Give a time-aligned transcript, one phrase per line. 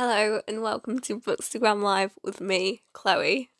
[0.00, 3.50] Hello and welcome to Bookstagram Live with me, Chloe.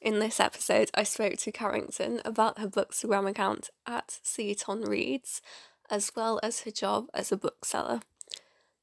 [0.00, 5.40] In this episode, I spoke to Carrington about her Bookstagram account at Seaton Reads,
[5.88, 8.00] as well as her job as a bookseller.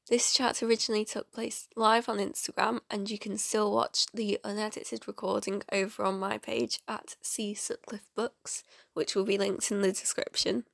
[0.08, 5.06] This chat originally took place live on Instagram, and you can still watch the unedited
[5.06, 8.62] recording over on my page at C Sutcliffe Books,
[8.94, 10.64] which will be linked in the description.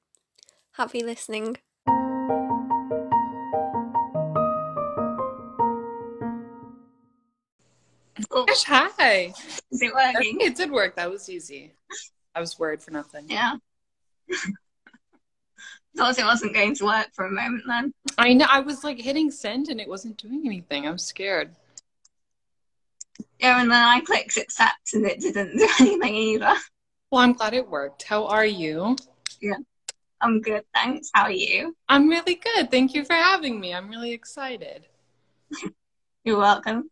[0.75, 1.57] Happy listening!
[8.51, 8.65] Gosh,
[8.99, 9.33] hi.
[9.71, 10.39] Is it working?
[10.41, 10.97] It did work.
[10.97, 11.73] That was easy.
[12.35, 13.27] I was worried for nothing.
[13.29, 13.55] Yeah.
[15.97, 17.95] Thought it wasn't going to work for a moment then.
[18.19, 18.47] I know.
[18.49, 20.87] I was like hitting send and it wasn't doing anything.
[20.87, 21.55] I'm scared.
[23.39, 26.55] Yeah, and then I clicked accept and it didn't do anything either.
[27.11, 28.03] Well, I'm glad it worked.
[28.05, 28.97] How are you?
[29.41, 29.57] Yeah.
[30.21, 31.11] I'm good, thanks.
[31.15, 31.77] How are you?
[31.89, 32.71] I'm really good.
[32.71, 33.73] Thank you for having me.
[33.73, 34.87] I'm really excited.
[36.25, 36.91] You're welcome.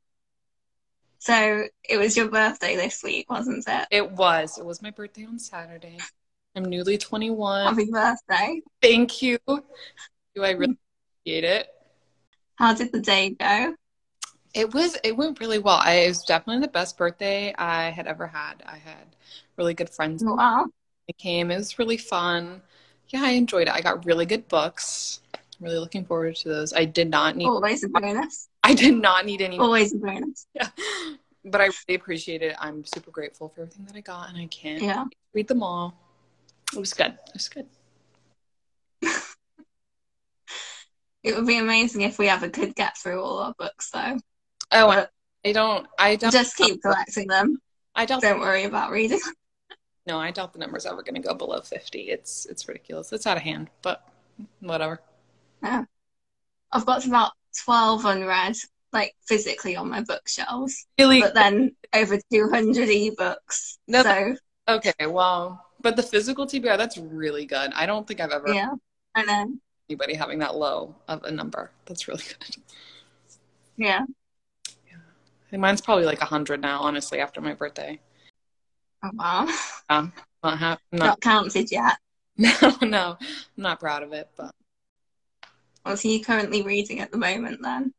[1.19, 3.89] So it was your birthday this week, wasn't it?
[3.91, 4.59] It was.
[4.59, 5.98] It was my birthday on Saturday.
[6.55, 7.67] I'm newly 21.
[7.67, 8.62] Happy birthday.
[8.81, 9.39] Thank you.
[9.47, 10.77] Do I really
[11.25, 11.69] appreciate it?
[12.57, 13.75] How did the day go?
[14.55, 15.79] It was it went really well.
[15.81, 18.62] I, it was definitely the best birthday I had ever had.
[18.67, 19.17] I had
[19.57, 20.25] really good friends.
[20.25, 20.67] Wow.
[21.07, 21.51] They came.
[21.51, 22.62] It was really fun.
[23.09, 23.75] Yeah, I enjoyed it.
[23.75, 25.20] I got really good books.
[25.61, 26.73] Really looking forward to those.
[26.73, 28.48] I did not need always a bonus.
[28.62, 30.47] I did not need any always a bonus.
[30.55, 30.69] Yeah.
[31.45, 32.56] But I really appreciate it.
[32.59, 35.05] I'm super grateful for everything that I got and I can't yeah.
[35.33, 35.95] read them all.
[36.75, 37.12] It was good.
[37.12, 37.67] It was good.
[41.23, 44.19] it would be amazing if we ever could get through all our books though.
[44.73, 45.11] Oh, but
[45.45, 47.59] I don't I don't just keep collecting them.
[47.95, 49.20] I don't don't worry about reading.
[50.06, 52.09] No, I doubt the number's ever gonna go below fifty.
[52.09, 53.12] It's it's ridiculous.
[53.12, 54.09] It's out of hand, but
[54.61, 55.03] whatever.
[55.62, 55.84] Yeah.
[56.73, 57.33] I've got about
[57.64, 58.56] 12 unread,
[58.92, 60.87] like physically on my bookshelves.
[60.98, 61.20] Really?
[61.20, 63.78] But then over 200 ebooks.
[63.87, 64.37] No, so.
[64.69, 67.73] Okay, well, but the physical TBR, that's really good.
[67.74, 68.52] I don't think I've ever.
[68.52, 68.74] Yeah,
[69.14, 69.55] I know.
[69.89, 71.70] Anybody having that low of a number.
[71.86, 72.63] That's really good.
[73.77, 74.05] Yeah.
[75.51, 75.58] Yeah.
[75.58, 77.98] Mine's probably like 100 now, honestly, after my birthday.
[79.02, 79.46] Oh, wow.
[79.89, 80.08] Yeah,
[80.42, 81.96] not, ha- not, not counted yet.
[82.40, 83.27] No, no, I'm
[83.57, 84.55] not proud of it, but.
[85.89, 87.95] What are you currently reading at the moment then?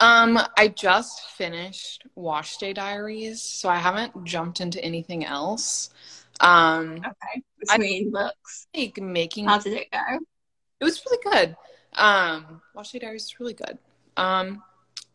[0.00, 5.88] Um, I just finished Wash Day Diaries, so I haven't jumped into anything else.
[6.40, 8.66] Um, okay, between I, books.
[8.76, 9.46] Like making.
[9.46, 10.18] How did it go?
[10.78, 11.56] It was really good.
[11.94, 13.78] Um, Wash Day Diaries is really good.
[14.18, 14.62] Um,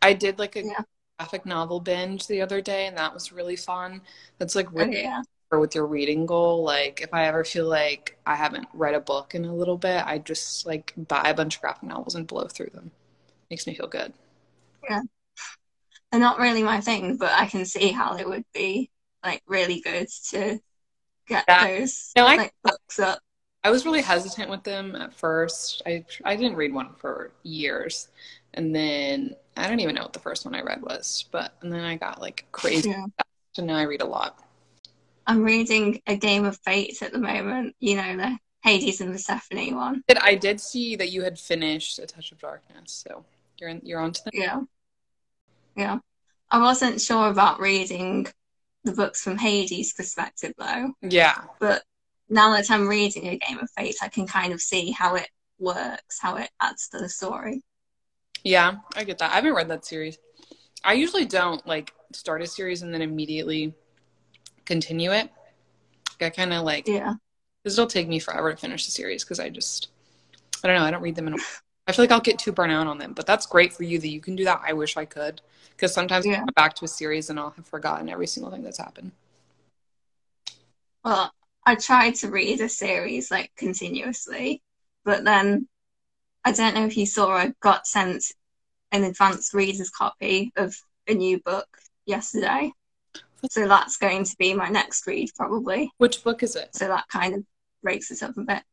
[0.01, 0.81] I did like a yeah.
[1.19, 4.01] graphic novel binge the other day, and that was really fun.
[4.39, 5.21] That's like really okay, yeah
[5.59, 6.63] with your reading goal.
[6.63, 10.05] Like if I ever feel like I haven't read a book in a little bit,
[10.05, 12.91] I just like buy a bunch of graphic novels and blow through them.
[13.49, 14.13] Makes me feel good.
[14.89, 15.01] Yeah.
[16.11, 18.89] They're not really my thing, but I can see how it would be
[19.23, 20.59] like really good to
[21.27, 21.79] get yeah.
[21.79, 23.19] those no, I, like books up.
[23.63, 25.81] I was really hesitant with them at first.
[25.85, 28.09] I I didn't read one for years.
[28.53, 31.71] And then I don't even know what the first one I read was, but and
[31.71, 33.05] then I got like crazy yeah.
[33.57, 34.43] and now I read a lot.
[35.27, 37.75] I'm reading A Game of Fate at the moment.
[37.79, 40.03] You know the Hades and Persephone one.
[40.21, 43.25] I did see that you had finished A Touch of Darkness, so
[43.59, 44.61] you're in, you're on to the yeah,
[45.75, 45.99] yeah.
[46.49, 48.27] I wasn't sure about reading
[48.83, 50.91] the books from Hades' perspective though.
[51.01, 51.83] Yeah, but
[52.29, 55.27] now that I'm reading A Game of Fate, I can kind of see how it
[55.59, 57.61] works, how it adds to the story.
[58.43, 59.31] Yeah, I get that.
[59.31, 60.17] I haven't read that series.
[60.83, 63.73] I usually don't like start a series and then immediately
[64.65, 65.29] continue it.
[66.19, 67.15] I kind of like yeah.
[67.63, 69.89] Because it'll take me forever to finish the series because I just
[70.63, 70.83] I don't know.
[70.83, 71.33] I don't read them in.
[71.33, 71.37] A,
[71.87, 73.13] I feel like I'll get too burnt out on them.
[73.13, 74.61] But that's great for you that you can do that.
[74.65, 76.45] I wish I could because sometimes yeah.
[76.47, 79.11] I back to a series and I'll have forgotten every single thing that's happened.
[81.03, 81.31] Well,
[81.65, 84.61] I tried to read a series like continuously,
[85.03, 85.67] but then
[86.43, 88.23] I don't know if you saw I got sent
[88.91, 90.75] an advanced reader's copy of
[91.07, 91.67] a new book
[92.05, 92.71] yesterday.
[93.49, 95.91] So that's going to be my next read, probably.
[95.97, 96.75] Which book is it?
[96.75, 97.43] So that kind of
[97.81, 98.63] breaks it up a bit.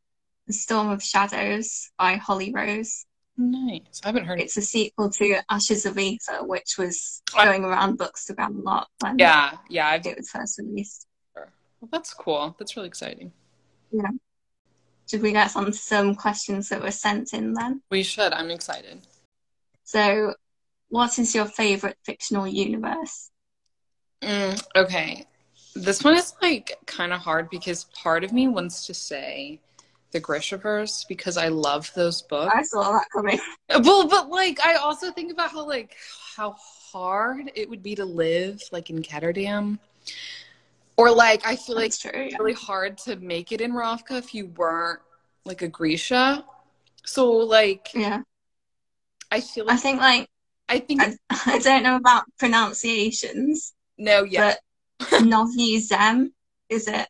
[0.47, 3.05] The Storm of Shadows by Holly Rose.
[3.37, 4.01] Nice.
[4.03, 4.43] I haven't heard it.
[4.43, 9.17] It's a sequel to Ashes of Ether, which was going around Bookstagram a lot when
[9.17, 10.05] yeah, yeah, I've...
[10.05, 11.07] it was first released.
[11.35, 12.55] Well, that's cool.
[12.59, 13.31] That's really exciting.
[13.91, 14.09] Yeah.
[15.09, 17.81] Should we get on to some questions that were sent in then?
[17.89, 18.33] We should.
[18.33, 18.99] I'm excited.
[19.85, 20.33] So,
[20.89, 23.31] what is your favorite fictional universe?
[24.21, 25.25] Mm, okay.
[25.75, 29.61] This one is like kind of hard because part of me wants to say
[30.11, 32.53] the Grishaverse because I love those books.
[32.53, 33.39] I saw that coming.
[33.83, 35.95] Well, but like I also think about how like
[36.35, 36.55] how
[36.91, 39.77] hard it would be to live like in Ketterdam.
[40.97, 42.11] Or like I feel like true.
[42.13, 42.37] it's Yeah.
[42.39, 44.99] really hard to make it in Ravka if you weren't
[45.45, 46.43] like a Grisha.
[47.05, 48.23] So like yeah.
[49.31, 50.29] I feel like I think like
[50.67, 51.15] I think I,
[51.45, 54.55] I don't know about pronunciations, no, yeah.
[54.99, 57.07] but Novi is it?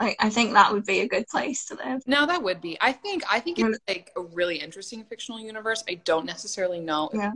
[0.00, 2.02] Like I think that would be a good place to live.
[2.06, 2.78] No, that would be.
[2.80, 5.84] I think I think it's like a really interesting fictional universe.
[5.88, 7.32] I don't necessarily know Yeah.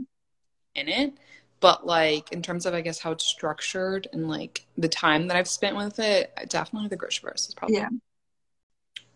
[0.73, 1.13] in it,
[1.59, 5.37] but like in terms of I guess how it's structured and like the time that
[5.37, 7.77] I've spent with it, definitely the Grishaverse is probably.
[7.77, 7.89] Yeah.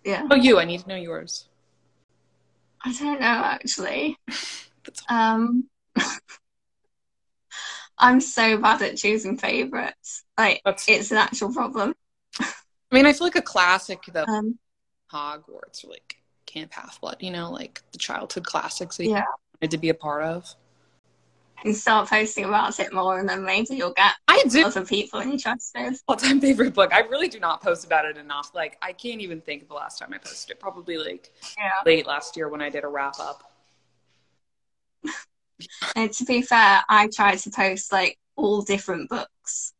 [0.03, 0.27] Yeah.
[0.29, 0.59] Oh, you.
[0.59, 1.47] I need to know yours.
[2.83, 4.15] I don't know actually.
[4.27, 5.69] That's Um
[7.99, 10.23] I'm so bad at choosing favorites.
[10.37, 10.87] Like That's.
[10.87, 11.93] it's an actual problem.
[12.39, 14.57] I mean, I feel like a classic though, Um
[15.11, 17.17] Hogwarts or like Camp Half Blood.
[17.19, 19.25] You know, like the childhood classics that you yeah.
[19.61, 20.55] wanted to be a part of.
[21.65, 24.65] And start posting about it more and then maybe you'll get I do.
[24.65, 25.93] other people interested.
[26.07, 26.93] all-time favorite book.
[26.93, 28.51] I really do not post about it enough.
[28.55, 30.59] Like I can't even think of the last time I posted it.
[30.61, 31.69] Probably like Yeah.
[31.85, 33.43] late last year when I did a wrap up.
[35.95, 39.73] And to be fair, I try to post like all different books.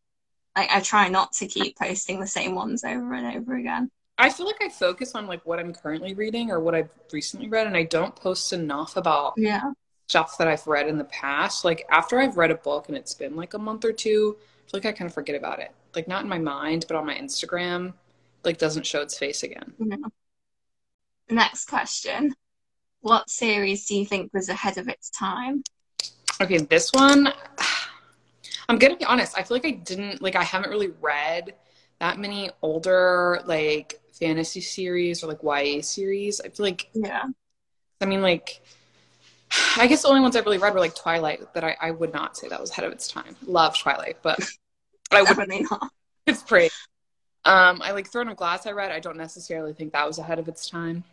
[0.58, 3.90] Like I try not to keep posting the same ones over and over again.
[4.18, 7.48] I feel like I focus on like what I'm currently reading or what I've recently
[7.48, 9.72] read, and I don't post enough about Yeah.
[10.08, 11.64] stuff that I've read in the past.
[11.64, 14.72] Like after I've read a book and it's been like a month or two, I
[14.72, 15.72] feel like I kind of forget about it.
[15.96, 17.94] Like not in my mind, but on my Instagram,
[18.44, 19.74] like doesn't show its face again.
[19.80, 21.36] Mm-hmm.
[21.36, 22.34] Next question.
[23.02, 25.64] What series do you think was ahead of its time?
[26.42, 27.34] Okay, this one,
[28.68, 29.38] I'm gonna be honest.
[29.38, 31.56] I feel like I didn't like I haven't really read
[32.00, 36.40] that many older like fantasy series or like YA series.
[36.40, 37.24] I feel like Yeah.
[38.02, 38.62] I mean like
[39.78, 42.14] I guess the only ones I've really read were like Twilight that I, I would
[42.14, 43.36] not say that was ahead of its time.
[43.46, 44.40] Love Twilight, but
[45.12, 45.92] I would not.
[46.28, 46.70] it's pretty.
[47.46, 48.68] Um, I like Throne of Glass.
[48.68, 48.92] I read.
[48.92, 51.04] I don't necessarily think that was ahead of its time,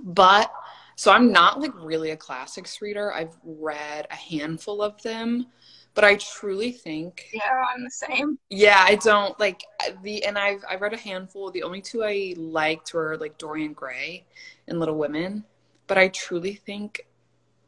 [0.00, 0.52] but
[0.96, 3.12] so I'm not like really a classics reader.
[3.12, 5.46] I've read a handful of them,
[5.94, 8.38] but I truly think, Yeah, I'm the same.
[8.50, 9.62] yeah, I don't like
[10.02, 11.50] the and I've I've read a handful.
[11.50, 14.24] The only two I liked were like Dorian Gray
[14.68, 15.44] and Little Women,
[15.86, 17.06] but I truly think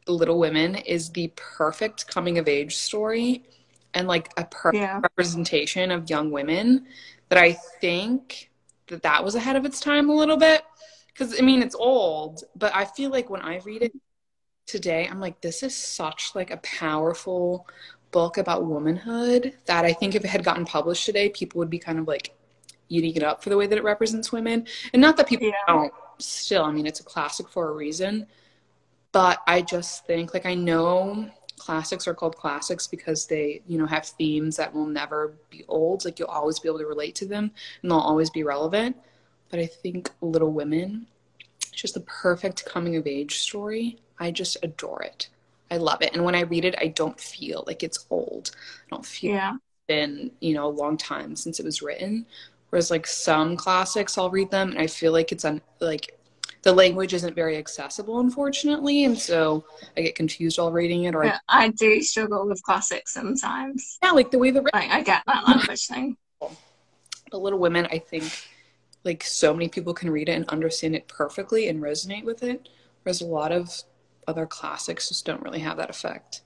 [0.07, 3.43] Little Women is the perfect coming of age story
[3.93, 5.01] and like a perfect Yeah.
[5.03, 6.87] representation of young women
[7.29, 8.51] that I think
[8.87, 10.63] that that was ahead of its time a little bit.
[11.13, 13.93] Because I mean, it's old, but I feel like when I read it
[14.65, 17.67] today, I'm like, this is such like a powerful
[18.11, 21.79] book about womanhood that I think if it had gotten published today, people would be
[21.79, 22.35] kind of like
[22.89, 24.67] eating it up for the way that it represents women.
[24.93, 25.53] And not that people Yeah.
[25.67, 25.93] don't.
[26.19, 28.27] Still, I mean, it's a classic for a reason.
[29.11, 33.85] But I just think, like, I know classics are called classics because they, you know,
[33.85, 36.05] have themes that will never be old.
[36.05, 37.51] Like, you'll always be able to relate to them
[37.81, 38.95] and they'll always be relevant.
[39.49, 41.07] But I think Little Women,
[41.59, 43.97] it's just the perfect coming of age story.
[44.19, 45.29] I just adore it.
[45.71, 46.13] I love it.
[46.13, 48.51] And when I read it, I don't feel like it's old.
[48.55, 49.53] I don't feel Yeah.
[49.87, 52.25] been, you know, a long time since it was written.
[52.69, 56.15] Whereas like some classics, I'll read them and I feel like it's un- like
[56.61, 59.63] the language isn't very accessible, unfortunately, and so
[59.95, 61.15] I get confused while reading it.
[61.15, 63.97] Or I, Yeah, I do struggle with classics sometimes.
[64.03, 66.17] yeah, like the way the Like I get that language thing.
[67.31, 68.23] the Little Women, I think
[69.03, 72.69] like so many people can read it and understand it perfectly and resonate with it,
[73.03, 73.83] whereas a lot of
[74.27, 76.41] other classics just don't really have that effect.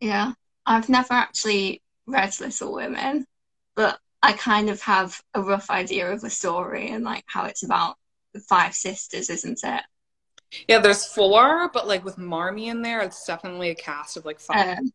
[0.00, 0.32] Yeah.
[0.66, 3.26] I've never actually read Little Women,
[3.74, 7.62] but I kind of have a rough idea of the story and like how it's
[7.62, 7.96] about
[8.34, 9.82] the five sisters, isn't it?
[10.66, 14.40] Yeah, there's four, but like with Marmee in there, it's definitely a cast of like
[14.40, 14.78] five.
[14.78, 14.92] Um,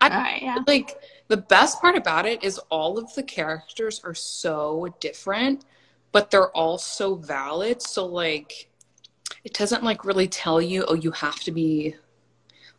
[0.00, 0.58] I- right, yeah.
[0.66, 0.96] like
[1.28, 5.64] the best part about it is all of the characters are so different
[6.12, 7.82] but they're all so valid.
[7.82, 8.68] So like
[9.44, 11.96] it doesn't like really tell you oh you have to be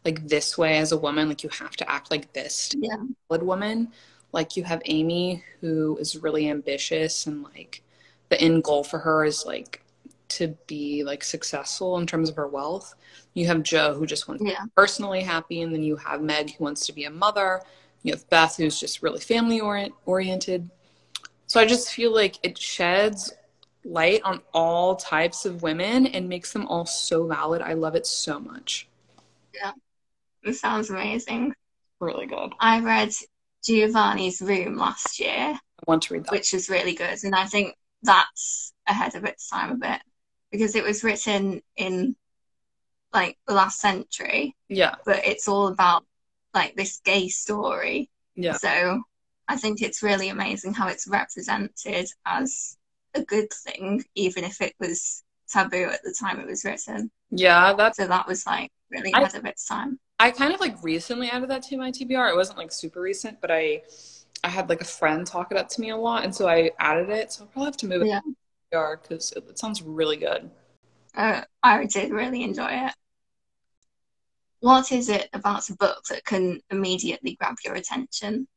[0.05, 1.27] like this way as a woman.
[1.27, 2.97] Like you have to act like this to be a
[3.27, 3.91] valid woman.
[4.31, 7.81] Like you have amy who is really ambitious and like
[8.29, 9.83] the end goal for her is like
[10.29, 12.95] to be like successful in terms of her wealth.
[13.33, 14.55] You have Jo who just wants Yeah.
[14.55, 17.61] To be personally happy and then you have meg who wants to be a mother
[18.03, 20.69] you have beth who's just really family orient- oriented
[21.47, 23.33] so i just feel like it sheds
[23.85, 28.05] light on all types of women and makes them all so valid i love it
[28.05, 28.87] so much
[29.53, 29.71] Yeah,
[30.43, 31.53] It sounds amazing.
[31.99, 33.11] really good I read
[33.65, 37.17] Giovanni's Room last year, i want to read that which was really good.
[37.23, 40.01] And I think that's ahead of its time a bit
[40.51, 42.15] because it was written in
[43.13, 44.55] like the last century.
[44.67, 44.95] Yeah.
[45.05, 46.03] But it's all about
[46.53, 48.09] like this gay story.
[48.35, 48.53] Yeah.
[48.53, 49.01] So
[49.47, 52.77] I think it's really amazing how it's represented as
[53.13, 57.11] a good thing, even if it was taboo at the time it was written.
[57.29, 59.99] Yeah, that's so that was like really I, ahead of its time.
[60.19, 62.31] I kind of like recently added that to my TBR.
[62.31, 63.81] It wasn't like super recent, but I
[64.43, 66.71] I had like a friend talk it up to me a lot, and so I
[66.79, 67.31] added it.
[67.31, 68.19] So I'll probably have to move it yeah.
[68.19, 70.49] to TBR because it, it, sounds really good.
[71.15, 72.93] Uh, I did really enjoy it.
[74.63, 78.47] What is it about a book that can immediately grab your attention?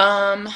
[0.00, 0.48] Um,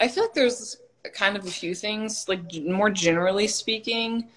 [0.00, 0.78] I feel like there's
[1.12, 2.26] kind of a few things.
[2.26, 4.30] Like more generally speaking,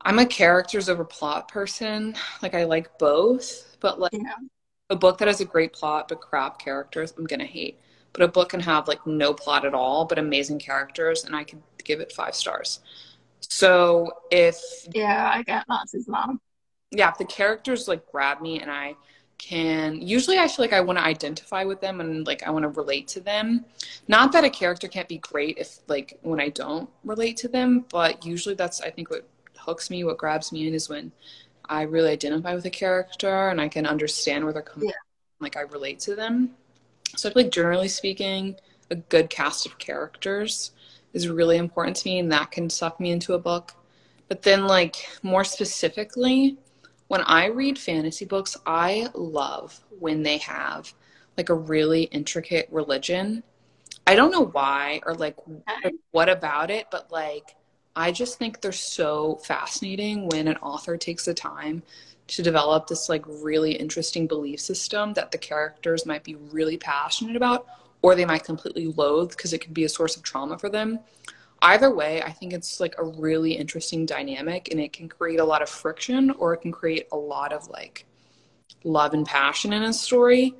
[0.00, 2.14] I'm a characters over plot person.
[2.40, 4.36] Like I like both, but like yeah.
[4.88, 7.78] a book that has a great plot but crap characters, I'm gonna hate.
[8.14, 11.44] But a book can have like no plot at all but amazing characters, and I
[11.44, 12.80] could give it five stars.
[13.40, 14.58] So if
[14.94, 16.40] yeah, I get that as well.
[16.90, 18.94] Yeah, if the characters like grab me and I
[19.38, 22.62] can usually I feel like I want to identify with them and like I want
[22.62, 23.64] to relate to them.
[24.08, 27.84] Not that a character can't be great if like when I don't relate to them,
[27.90, 29.28] but usually that's I think what
[29.58, 31.12] hooks me, what grabs me in is when
[31.68, 34.94] I really identify with a character and I can understand where they're coming yeah.
[34.94, 36.52] from, like I relate to them.
[37.16, 38.56] So I feel like generally speaking,
[38.90, 40.70] a good cast of characters
[41.12, 43.74] is really important to me and that can suck me into a book.
[44.28, 46.56] But then like more specifically,
[47.08, 50.92] when I read fantasy books, I love when they have
[51.36, 53.42] like a really intricate religion.
[54.06, 55.36] I don't know why or like
[56.10, 57.54] what about it, but like
[57.94, 61.82] I just think they're so fascinating when an author takes the time
[62.28, 67.36] to develop this like really interesting belief system that the characters might be really passionate
[67.36, 67.66] about
[68.02, 70.98] or they might completely loathe because it could be a source of trauma for them.
[71.62, 75.44] Either way, I think it's like a really interesting dynamic and it can create a
[75.44, 78.04] lot of friction or it can create a lot of like
[78.84, 80.54] love and passion in a story.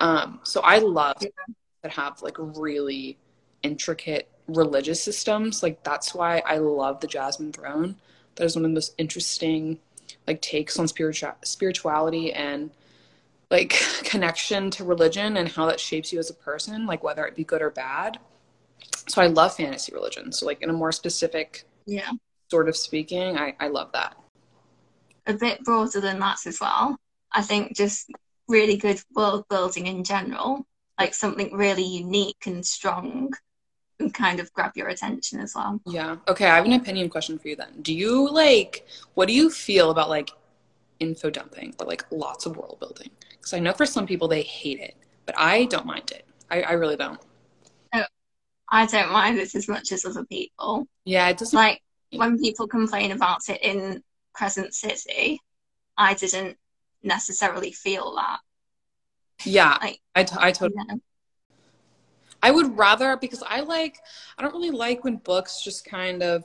[0.00, 1.28] Um, so I love yeah.
[1.82, 3.16] that have like really
[3.62, 5.62] intricate religious systems.
[5.62, 7.96] Like that's why I love the Jasmine Throne.
[8.36, 9.78] That is one of the most interesting
[10.26, 12.70] like takes on spiritual spirituality and
[13.50, 13.70] like
[14.04, 17.44] connection to religion and how that shapes you as a person, like whether it be
[17.44, 18.18] good or bad.
[19.08, 20.32] So I love fantasy religion.
[20.32, 22.10] So like in a more specific yeah
[22.50, 24.16] sort of speaking, I, I love that.
[25.26, 26.96] A bit broader than that as well.
[27.32, 28.10] I think just
[28.48, 30.66] really good world building in general,
[30.98, 33.32] like something really unique and strong
[33.98, 35.80] and kind of grab your attention as well.
[35.86, 36.16] Yeah.
[36.28, 37.80] Okay, I have an opinion question for you then.
[37.82, 40.30] Do you like what do you feel about like
[41.00, 43.10] info dumping or like lots of world building?
[43.30, 44.94] Because I know for some people they hate it,
[45.26, 46.24] but I don't mind it.
[46.50, 47.20] I, I really don't.
[48.68, 50.86] I don't mind it as much as other people.
[51.04, 54.02] Yeah, it doesn't like when people complain about it in
[54.32, 55.40] Crescent City,
[55.96, 56.56] I didn't
[57.02, 58.38] necessarily feel that.
[59.44, 60.80] Yeah, like I, t- I totally.
[60.88, 61.00] You know,
[62.42, 63.98] I would rather because I like
[64.36, 66.44] I don't really like when books just kind of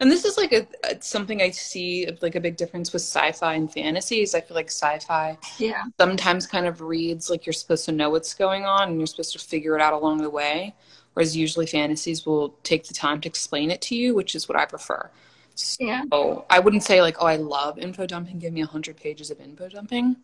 [0.00, 3.54] and this is like a, a, something I see like a big difference with sci-fi
[3.54, 4.34] and fantasies.
[4.34, 8.34] I feel like sci-fi yeah sometimes kind of reads like you're supposed to know what's
[8.34, 10.74] going on and you're supposed to figure it out along the way,
[11.16, 14.58] whereas usually fantasies will take the time to explain it to you, which is what
[14.58, 15.10] I prefer.
[15.54, 16.04] So yeah.
[16.50, 18.38] I wouldn't say like oh I love info dumping.
[18.38, 20.16] Give me a hundred pages of info dumping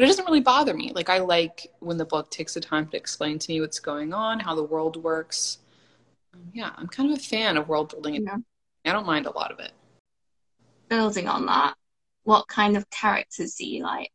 [0.00, 0.92] but it doesn't really bother me.
[0.94, 4.14] Like I like when the book takes the time to explain to me what's going
[4.14, 5.58] on, how the world works.
[6.32, 8.14] Um, yeah, I'm kind of a fan of world building.
[8.14, 8.38] Yeah.
[8.86, 9.72] I don't mind a lot of it.
[10.88, 11.74] Building on that,
[12.24, 14.12] what kind of characters do you like?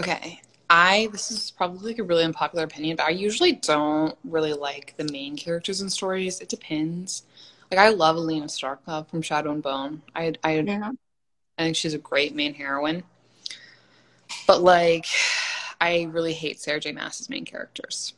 [0.00, 0.40] Okay.
[0.70, 4.94] I this is probably like a really unpopular opinion, but I usually don't really like
[4.96, 6.40] the main characters in stories.
[6.40, 7.24] It depends.
[7.70, 10.02] Like I love Alina Starkov from Shadow and Bone.
[10.14, 10.92] I I, yeah.
[11.58, 13.04] I think she's a great main heroine.
[14.46, 15.06] But like,
[15.80, 16.92] I really hate Sarah J.
[16.92, 18.14] Maas's main characters.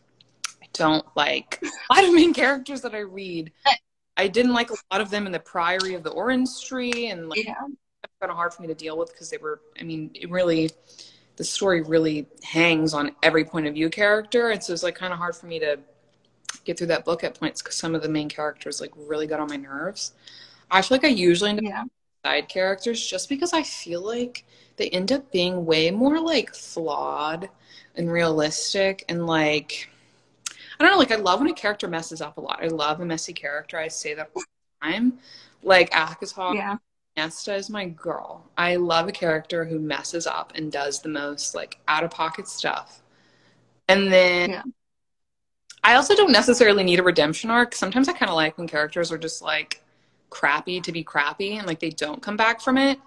[0.62, 1.60] I don't like
[1.90, 3.52] a lot of main characters that I read.
[4.16, 7.28] I didn't like a lot of them in the Priory of the Orange Tree, and
[7.28, 7.54] like, yeah.
[8.02, 9.60] it's kind of hard for me to deal with because they were.
[9.78, 10.70] I mean, it really,
[11.36, 15.12] the story really hangs on every point of view character, and so it's like kind
[15.12, 15.78] of hard for me to
[16.64, 19.40] get through that book at points because some of the main characters like really got
[19.40, 20.12] on my nerves.
[20.70, 21.84] I feel like I usually end up yeah.
[22.24, 24.44] side characters just because I feel like
[24.76, 27.48] they end up being way more like flawed
[27.94, 29.88] and realistic and like
[30.78, 32.62] I don't know, like I love when a character messes up a lot.
[32.62, 33.78] I love a messy character.
[33.78, 35.18] I say that all the time.
[35.62, 36.76] Like ACOTAR yeah.
[37.16, 38.50] Nesta is my girl.
[38.58, 42.46] I love a character who messes up and does the most like out of pocket
[42.48, 43.02] stuff.
[43.88, 44.62] And then yeah.
[45.82, 47.74] I also don't necessarily need a redemption arc.
[47.74, 49.82] Sometimes I kind of like when characters are just like
[50.30, 52.98] crappy to be crappy and like they don't come back from it.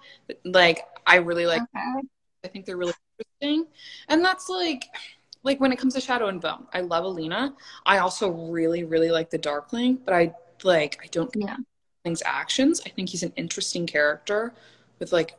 [0.44, 1.62] Like I really like.
[1.62, 2.08] Okay.
[2.44, 3.66] I think they're really interesting,
[4.08, 4.86] and that's like
[5.42, 6.66] like when it comes to Shadow and Bone.
[6.72, 7.54] I love Alina.
[7.84, 11.56] I also really really like the Darkling, but I like I don't Yeah.
[12.04, 12.80] Things actions.
[12.86, 14.52] I think he's an interesting character
[14.98, 15.36] with like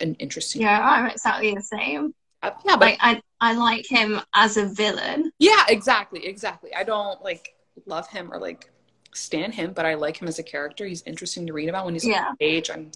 [0.00, 2.14] an interesting Yeah, I'm exactly the same.
[2.42, 5.30] Uh, yeah, but Like I I like him as a villain.
[5.38, 6.74] Yeah, exactly, exactly.
[6.74, 7.54] I don't like
[7.86, 8.70] love him or like
[9.14, 10.86] stand him, but I like him as a character.
[10.86, 12.28] He's interesting to read about when he's Yeah.
[12.30, 12.70] on stage.
[12.70, 12.90] I'm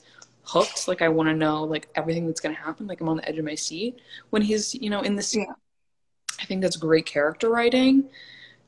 [0.44, 0.88] hooked.
[0.88, 2.86] Like I want to know like everything that's going to happen.
[2.86, 5.46] Like I'm on the edge of my seat when he's you know in the scene.
[5.48, 5.54] Yeah.
[6.40, 8.10] I think that's great character writing.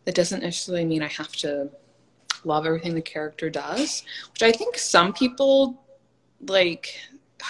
[0.07, 1.71] That doesn't necessarily mean I have to
[2.45, 5.83] love everything the character does, which I think some people
[6.47, 6.99] like.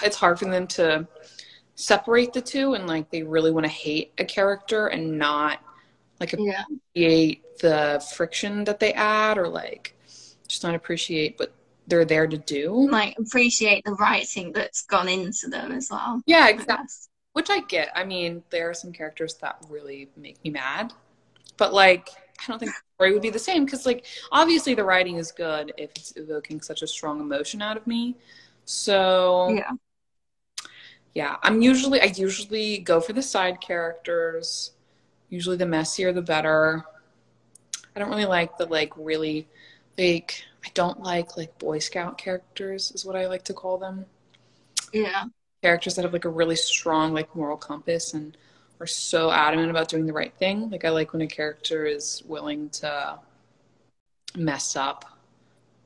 [0.03, 1.05] It's hard for them to
[1.75, 5.59] separate the two, and like they really want to hate a character and not
[6.19, 6.63] like Yeah.
[6.93, 9.95] appreciate the friction that they add or like
[10.47, 11.53] just not appreciate what
[11.87, 12.89] they're there to do.
[12.89, 16.21] Like appreciate the writing that's gone into them as well.
[16.25, 16.87] Yeah, exactly.
[17.33, 17.91] Which I get.
[17.95, 20.93] I mean, there are some characters that really make me mad.
[21.57, 22.09] But like
[22.41, 25.31] I don't think the story would be the same because like obviously the writing is
[25.31, 28.15] good if it's evoking such a strong emotion out of me.
[28.65, 29.71] So Yeah.
[31.13, 34.71] yeah, I'm usually I usually go for the side characters.
[35.29, 36.85] Usually the messier the better.
[37.95, 39.47] I don't really like the like really
[39.97, 44.05] like I don't like like Boy Scout characters is what I like to call them.
[44.93, 45.25] Yeah.
[45.63, 48.35] Characters that have like a really strong like moral compass and
[48.81, 50.69] are so adamant about doing the right thing.
[50.71, 53.19] Like I like when a character is willing to
[54.35, 55.05] mess up,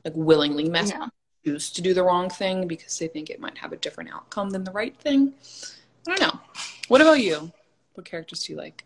[0.04, 1.08] like willingly mess Yeah.
[1.44, 4.50] choose to do the wrong thing because they think it might have a different outcome
[4.50, 5.34] than the right thing.
[6.08, 6.40] I don't know.
[6.88, 7.52] What about you?
[7.94, 8.84] What characters do you like?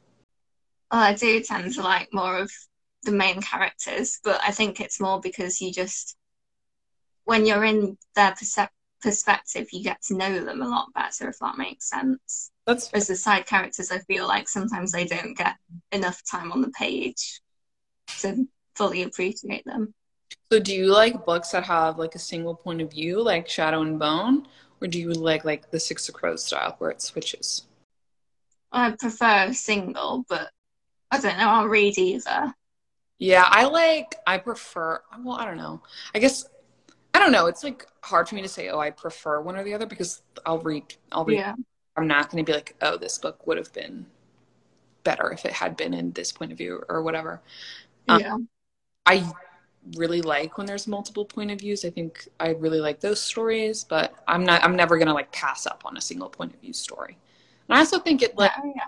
[0.91, 2.51] Well, I do tend to like more of
[3.05, 6.17] the main characters, but I think it's more because you just,
[7.25, 11.39] when you're in their percep- perspective, you get to know them a lot better, if
[11.41, 12.51] that makes sense.
[12.67, 15.57] That's As the side characters, I feel like sometimes they don't get
[15.93, 17.41] enough time on the page
[18.21, 19.95] to fully appreciate them.
[20.53, 20.59] so.
[20.61, 23.99] Do you like books that have like a single point of view, like Shadow and
[23.99, 24.47] Bone,
[24.81, 27.67] or do you like like the Six of Crows style where it switches?
[28.73, 30.51] I prefer single, but
[31.11, 32.55] I don't know, I'll read either.
[33.19, 34.17] Yeah, I like.
[34.27, 35.03] I prefer.
[35.23, 35.83] Well, I don't know.
[36.15, 36.47] I guess
[37.21, 37.47] don't know.
[37.47, 38.69] It's like hard for me to say.
[38.71, 40.95] Oh, I prefer one or the other because I'll read.
[41.13, 41.55] I'll read Yeah.
[41.97, 44.07] I'm not going to be like, oh, this book would have been
[45.05, 47.43] better if it had been in this point of view or whatever.
[48.09, 48.37] Um, Yeah.
[49.07, 49.33] I
[49.97, 51.85] really like when there's multiple point of views.
[51.85, 54.63] I think I really like those stories, but I'm not.
[54.65, 57.19] I'm never going to like pass up on a single point of view story.
[57.69, 58.83] And I also think it like yeah, yeah.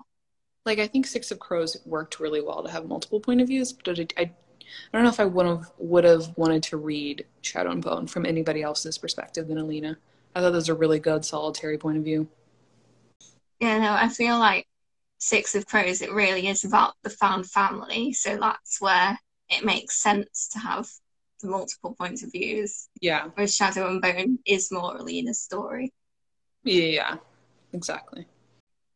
[0.66, 3.72] like I think Six of Crows worked really well to have multiple point of views,
[3.72, 4.32] but I, I,
[4.92, 8.06] I don't know if I would have would have wanted to read Shadow and Bone
[8.06, 9.98] from anybody else's perspective than Alina.
[10.34, 12.28] I thought those are really good solitary point of view.
[13.60, 14.66] Yeah, no, I feel like
[15.18, 18.12] Six of Crows, it really is about the found family.
[18.12, 20.88] So that's where it makes sense to have
[21.40, 22.88] the multiple points of views.
[23.00, 25.92] Yeah, Whereas Shadow and Bone is more Alina's story.
[26.64, 27.16] yeah,
[27.72, 28.26] exactly.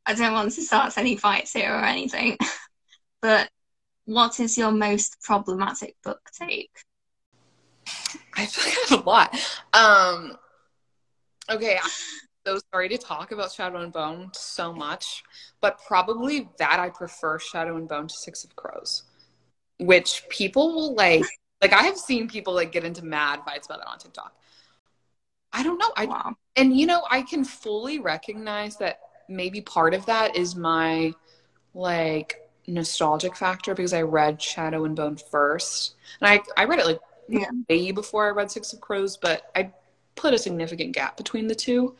[0.05, 2.39] I don't want to start any fights here or anything,
[3.23, 3.49] but
[4.07, 6.71] what is your most problematic book take?
[8.35, 9.39] I feel like I have a lot.
[9.73, 10.37] Um,
[11.51, 11.91] okay, I'm
[12.47, 15.23] so sorry to talk about Shadow and Bone so much,
[15.61, 19.05] but probably that I prefer Shadow and Bone to Six of Crows,
[19.79, 21.25] which people will like.
[21.63, 24.35] Like I have seen people like get into mad fights about that on TikTok.
[25.55, 25.91] I don't know.
[25.97, 26.35] I Wow.
[26.55, 31.15] and you know I can fully recognize that maybe part of that is my
[31.73, 36.87] like nostalgic factor because I read Shadow and Bone first, and I I read it
[36.87, 37.51] like Yeah.
[37.69, 39.73] way before I read Six of Crows, but I
[40.15, 41.95] put a significant gap between the two,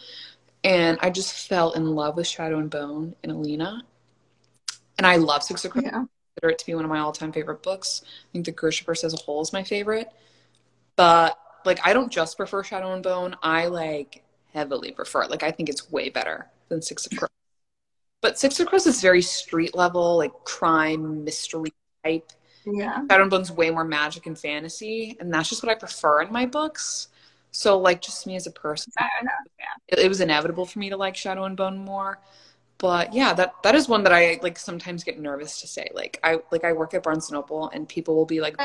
[0.65, 3.85] and I just fell in love with Shadow and Bone and Alina,
[4.99, 5.85] and I love Six of Crows.
[5.85, 6.05] Yeah.
[6.35, 8.03] consider it to be one of my all-time favorite books.
[8.05, 10.09] I think the Grishaverse as a whole is my favorite,
[10.97, 13.37] but like I don't just prefer Shadow and Bone.
[13.43, 15.31] I like heavily prefer it.
[15.31, 17.31] Like I think it's way better than Six of Crows.
[18.27, 21.73] But Six of Crows is very street level, like crime mystery
[22.05, 22.33] type.
[22.65, 23.07] Yeah.
[23.09, 26.33] Shadow and Bone's way more magic and fantasy, and that's just what I prefer in
[26.33, 27.07] my books.
[27.53, 29.33] So like just me as a person, enough.
[29.87, 32.19] it, it was inevitable for me to like Shadow and Bone more.
[32.79, 35.89] But yeah, that that is one that I like sometimes get nervous to say.
[35.95, 38.57] Like I like I work at Barnes and Noble and people will be like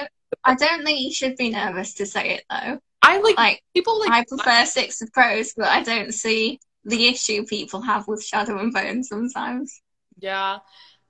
[0.44, 2.80] I don't think you should be nervous to say it though.
[3.04, 7.08] I like Like people like I prefer Six of Crows, but I don't see the
[7.08, 9.82] issue people have with Shadow and Bone sometimes.
[10.20, 10.60] Yeah.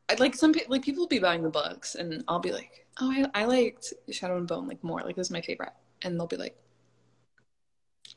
[0.09, 2.85] I'd like some people like people will be buying the books and I'll be like,
[2.99, 5.01] oh, I, I liked Shadow and Bone like more.
[5.01, 6.57] Like this is my favorite, and they'll be like,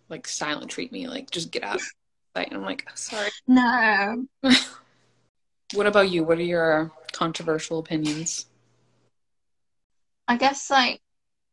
[0.08, 1.80] like silent treat me, like just get out.
[2.34, 3.30] And I'm like, sorry.
[3.46, 4.26] No.
[5.74, 6.24] what about you?
[6.24, 8.46] What are your controversial opinions?
[10.26, 11.00] I guess like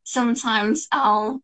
[0.04, 1.42] sometimes I'll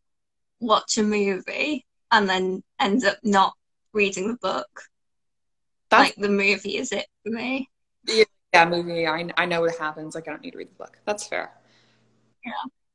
[0.60, 3.54] watch a movie and then end up not
[3.98, 4.84] reading the book.
[5.90, 6.10] That's...
[6.10, 7.70] Like the movie is it for me.
[8.06, 9.08] Yeah, yeah, movie.
[9.08, 10.16] I I know what happens.
[10.16, 10.98] Like I don't need to read the book.
[11.06, 11.52] That's fair.
[12.46, 12.52] Yeah.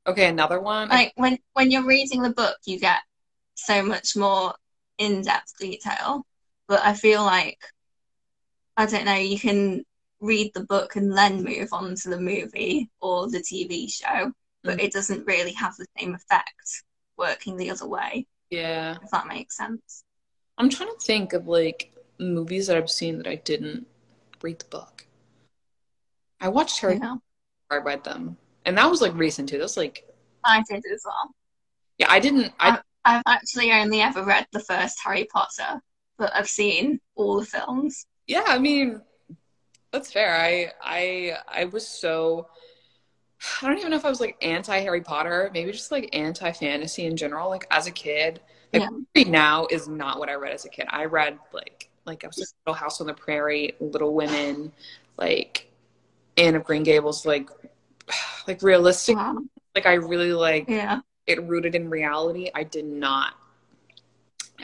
[0.07, 0.89] Okay, another one.
[0.89, 3.01] Like when when you're reading the book, you get
[3.55, 4.55] so much more
[4.99, 6.25] in depth detail.
[6.69, 7.59] But I feel like
[8.77, 9.15] I don't know.
[9.15, 9.85] You can
[10.21, 14.79] read the book and then move on to the movie or the TV show, but
[14.79, 14.85] mm.
[14.85, 16.85] it doesn't really have the same effect
[17.19, 18.27] working the other way.
[18.51, 18.97] Yeah.
[19.03, 20.05] If that makes sense.
[20.59, 23.87] I'm trying to think of like movies that I've seen that I didn't
[24.43, 25.07] read the book.
[26.41, 27.17] I watched Harry yeah.
[27.71, 28.37] I read them.
[28.65, 29.59] And that was like recent too.
[29.59, 30.07] That was like
[30.45, 31.35] I did as well.
[31.99, 35.81] Yeah, I didn't I I've actually only ever read the first Harry Potter,
[36.19, 38.07] but I've seen all the films.
[38.27, 39.01] Yeah, I mean
[39.93, 40.35] that's fair.
[40.35, 42.49] I I I was so
[43.61, 46.53] I don't even know if I was like anti Harry Potter, maybe just like anti
[46.53, 47.49] fantasy in general.
[47.49, 48.41] Like as a kid,
[48.73, 49.25] like yeah.
[49.25, 50.87] now is not what I read as a kid.
[50.89, 54.73] I read like like I was like Little House on the Prairie, Little Women,
[55.17, 55.71] like
[56.37, 57.51] Anne of Green Gables, like
[58.47, 59.17] like realistic.
[59.17, 59.39] Wow.
[59.75, 61.01] Like I really like yeah.
[61.27, 62.51] it rooted in reality.
[62.55, 63.35] I did not.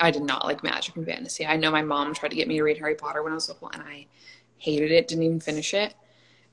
[0.01, 1.45] I did not like magic and fantasy.
[1.45, 3.49] I know my mom tried to get me to read Harry Potter when I was
[3.49, 4.07] little, and I
[4.59, 5.09] hated it.
[5.09, 5.95] Didn't even finish it.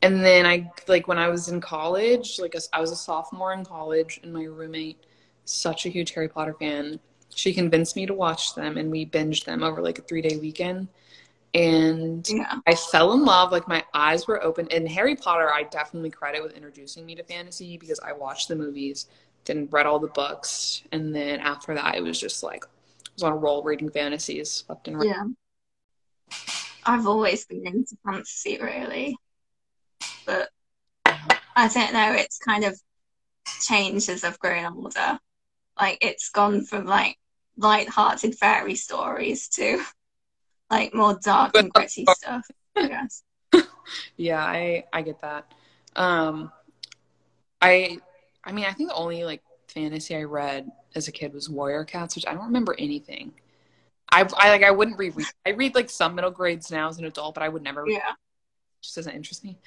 [0.01, 3.65] And then I like when I was in college, like I was a sophomore in
[3.65, 5.03] college, and my roommate,
[5.45, 6.99] such a huge Harry Potter fan,
[7.35, 10.37] she convinced me to watch them, and we binged them over like a three day
[10.37, 10.87] weekend.
[11.53, 12.55] And yeah.
[12.67, 13.51] I fell in love.
[13.51, 14.67] Like my eyes were open.
[14.71, 18.55] And Harry Potter, I definitely credit with introducing me to fantasy because I watched the
[18.57, 19.07] movies,
[19.45, 23.23] then read all the books, and then after that, it was just like I was
[23.23, 25.07] on a roll reading fantasies left and right.
[25.07, 25.23] Yeah.
[26.87, 29.17] I've always been into fantasy, really
[30.25, 30.49] but
[31.55, 32.79] I don't know, it's kind of
[33.61, 35.19] changed as I've grown older.
[35.79, 37.17] Like it's gone from like
[37.57, 39.83] light-hearted fairy stories to
[40.69, 42.45] like more dark and gritty stuff.
[42.75, 43.23] I guess.
[44.17, 45.51] yeah, I I get that.
[45.95, 46.51] Um,
[47.61, 47.97] I
[48.43, 51.85] I mean, I think the only like fantasy I read as a kid was Warrior
[51.85, 53.33] Cats, which I don't remember anything.
[54.11, 55.13] I I like I wouldn't read.
[55.45, 57.85] I read like some middle grades now as an adult, but I would never.
[57.87, 58.13] Yeah.
[58.81, 59.57] Just doesn't interest me.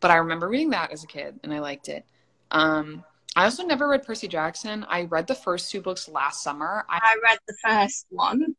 [0.00, 2.04] But I remember reading that as a kid and I liked it.
[2.50, 3.04] Um,
[3.36, 4.86] I also never read Percy Jackson.
[4.88, 6.86] I read the first two books last summer.
[6.88, 8.56] I, I read the first one.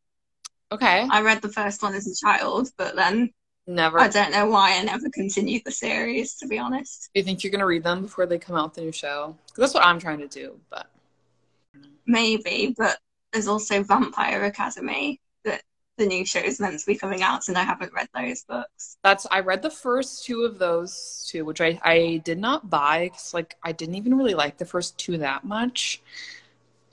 [0.70, 1.08] Okay.
[1.10, 3.30] I read the first one as a child, but then
[3.66, 3.98] never.
[3.98, 7.10] I don't know why I never continued the series, to be honest.
[7.12, 8.92] Do you think you're going to read them before they come out with the new
[8.92, 9.36] show?
[9.56, 10.86] That's what I'm trying to do, but.
[12.06, 12.98] Maybe, but
[13.32, 15.20] there's also Vampire Academy
[15.98, 18.96] the new show is meant to be coming out, and I haven't read those books.
[19.02, 23.04] That's I read the first two of those two, which I I did not buy
[23.04, 26.02] because like I didn't even really like the first two that much,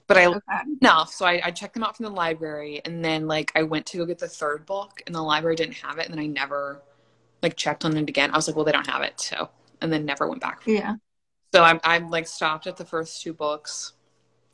[0.07, 0.41] but I okay.
[0.81, 1.13] enough.
[1.13, 3.97] So I, I checked them out from the library, and then like I went to
[3.97, 6.81] go get the third book, and the library didn't have it, and then I never
[7.41, 8.31] like checked on it again.
[8.31, 9.49] I was like, well, they don't have it, so
[9.81, 10.63] and then never went back.
[10.65, 10.95] Yeah.
[11.53, 13.93] So I'm I'm like stopped at the first two books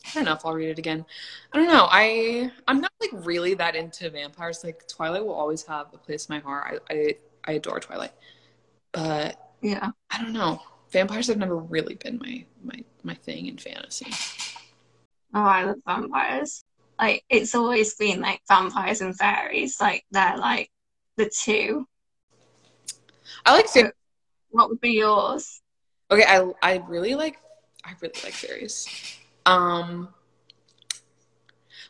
[0.05, 1.05] I don't know if I'll read it again.
[1.53, 1.87] I don't know.
[1.89, 4.63] I I'm not like really that into vampires.
[4.63, 6.83] Like Twilight will always have a place in my heart.
[6.89, 8.13] I I, I adore Twilight,
[8.91, 10.61] but yeah, I don't know.
[10.91, 14.11] Vampires have never really been my my my thing in fantasy.
[15.33, 16.63] Oh, I love vampires.
[16.99, 19.79] Like it's always been like vampires and fairies.
[19.79, 20.69] Like they're like
[21.17, 21.87] the two.
[23.45, 23.93] I like fairies.
[24.49, 25.61] What would be yours?
[26.09, 27.37] Okay, I I really like
[27.85, 28.87] I really like fairies.
[29.45, 30.09] Um,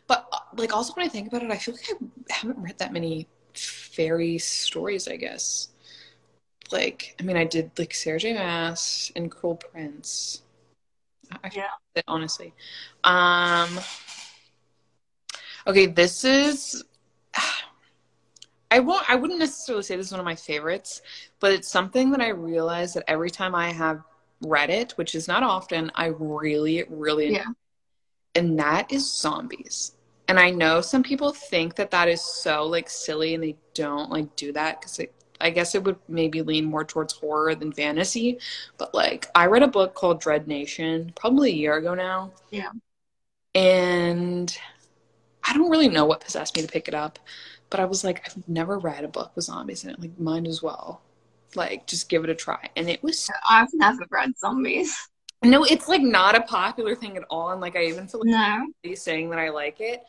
[0.06, 1.88] but uh, like also when I think about it, I feel like
[2.30, 5.08] I haven't read that many fairy stories.
[5.08, 5.68] I guess.
[6.70, 8.32] Like, I mean, I did like Sarah J.
[8.32, 10.42] Maas and Cruel Prince.
[11.44, 11.68] I yeah.
[11.94, 12.54] It, honestly.
[13.04, 13.78] Um.
[15.66, 16.82] Okay, this is.
[18.70, 19.08] I won't.
[19.08, 21.02] I wouldn't necessarily say this is one of my favorites,
[21.40, 24.02] but it's something that I realize that every time I have
[24.42, 27.46] read it, which is not often, I really, really, yeah.
[28.34, 29.92] and that is zombies.
[30.28, 34.10] And I know some people think that that is so like silly, and they don't
[34.10, 35.00] like do that because
[35.40, 38.38] I guess it would maybe lean more towards horror than fantasy.
[38.78, 42.32] But like, I read a book called Dread Nation probably a year ago now.
[42.50, 42.70] Yeah.
[43.54, 44.56] And
[45.44, 47.18] I don't really know what possessed me to pick it up,
[47.68, 50.00] but I was like, I've never read a book with zombies in it.
[50.00, 51.02] Like, might as well
[51.56, 55.08] like just give it a try and it was oh, i've never read zombies
[55.44, 57.50] No, it's like not a popular thing at all.
[57.50, 58.94] And like I even feel like no.
[58.94, 60.02] saying that I like it.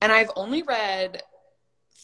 [0.00, 1.22] And I've only read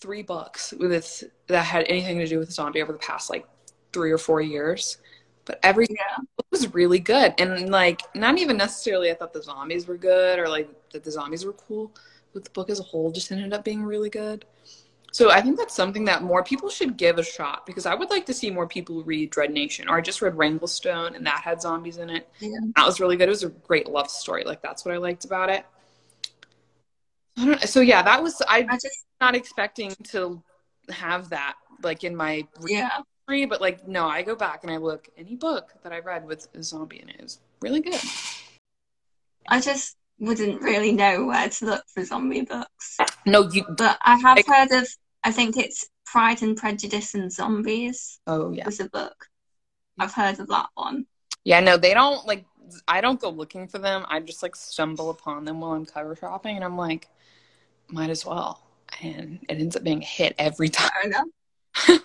[0.00, 3.46] three books with that had anything to do with zombie over the past like
[3.92, 4.98] three or four years.
[5.44, 6.24] But every yeah.
[6.52, 7.34] was really good.
[7.38, 11.10] And like not even necessarily I thought the zombies were good or like that the
[11.10, 11.90] zombies were cool,
[12.32, 14.44] but the book as a whole just ended up being really good.
[15.10, 18.10] So I think that's something that more people should give a shot because I would
[18.10, 19.88] like to see more people read Dread Nation.
[19.88, 22.28] Or I just read Wranglestone and that had zombies in it.
[22.40, 22.58] Yeah.
[22.76, 23.28] That was really good.
[23.28, 24.44] It was a great love story.
[24.44, 25.64] Like that's what I liked about it.
[27.38, 30.42] I don't, so yeah, that was I, I just not expecting to
[30.90, 32.90] have that like in my yeah.
[33.26, 36.26] Free, but like no, I go back and I look any book that I read
[36.26, 38.00] with a zombie in it is really good.
[39.46, 42.98] I just wouldn't really know where to look for zombie books.
[43.24, 43.64] No, you.
[43.76, 44.88] But I have heard of.
[45.24, 48.20] I think it's Pride and Prejudice and Zombies.
[48.26, 49.26] Oh yeah, was a book.
[49.98, 51.06] I've heard of that one.
[51.44, 52.44] Yeah, no, they don't like.
[52.86, 54.04] I don't go looking for them.
[54.08, 57.08] I just like stumble upon them while I'm cover shopping, and I'm like,
[57.88, 58.62] might as well.
[59.00, 61.12] And it ends up being a hit every time.
[61.74, 61.98] Fair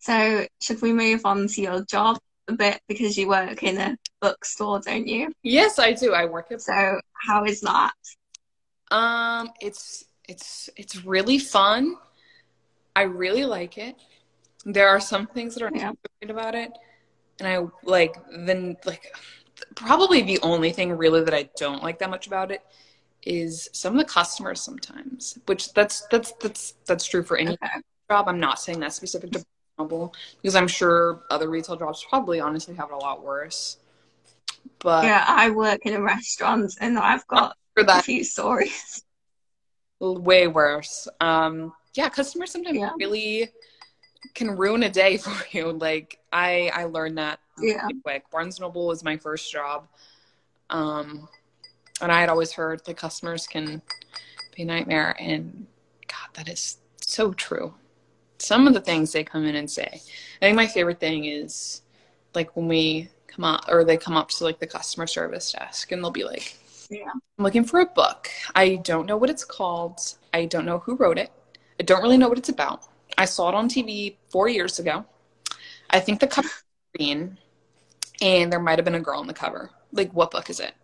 [0.00, 2.18] so, should we move on to your job
[2.48, 5.32] a bit because you work in a bookstore, don't you?
[5.42, 6.12] Yes, I do.
[6.12, 6.62] I work at.
[6.62, 7.92] So, how is that?
[8.90, 11.96] Um, it's it's it's really fun.
[12.94, 13.96] I really like it.
[14.64, 15.86] There are some things that are Yeah.
[15.88, 16.72] not great about it,
[17.40, 19.14] and I like then like
[19.74, 22.62] probably the only thing really that I don't like that much about it
[23.22, 25.38] is some of the customers sometimes.
[25.46, 27.80] Which that's that's that's that's true for any Okay.
[28.10, 28.28] job.
[28.28, 29.44] I'm not saying that's specific to
[29.78, 33.78] because I'm sure other retail jobs probably honestly have it a lot worse.
[34.78, 39.02] But Yeah, I work in a restaurant and I've got for a that few stories.
[40.00, 41.08] way worse.
[41.20, 42.90] Um, yeah, customers sometimes Yeah.
[42.98, 43.50] really
[44.34, 45.72] can ruin a day for you.
[45.72, 47.82] Like I, I learned that Yeah.
[47.86, 48.30] really quick.
[48.30, 49.88] Barnes Noble was my first job,
[50.70, 51.28] um,
[52.00, 53.82] and I had always heard the customers can
[54.54, 55.66] be a nightmare, and
[56.08, 57.74] God, that is so true.
[58.38, 59.88] Some of the things they come in and say.
[60.42, 61.82] I think my favorite thing is
[62.34, 65.92] like when we come up or they come up to like the customer service desk
[65.92, 66.56] and they'll be like,
[66.90, 67.10] Yeah.
[67.12, 68.28] I'm looking for a book.
[68.54, 70.00] I don't know what it's called.
[70.34, 71.30] I don't know who wrote it.
[71.80, 72.84] I don't really know what it's about.
[73.18, 75.04] I saw it on TV four years ago.
[75.90, 76.48] I think the cover
[76.96, 77.38] green,
[78.20, 79.70] and there might have been a girl on the cover.
[79.92, 80.74] Like, what book is it?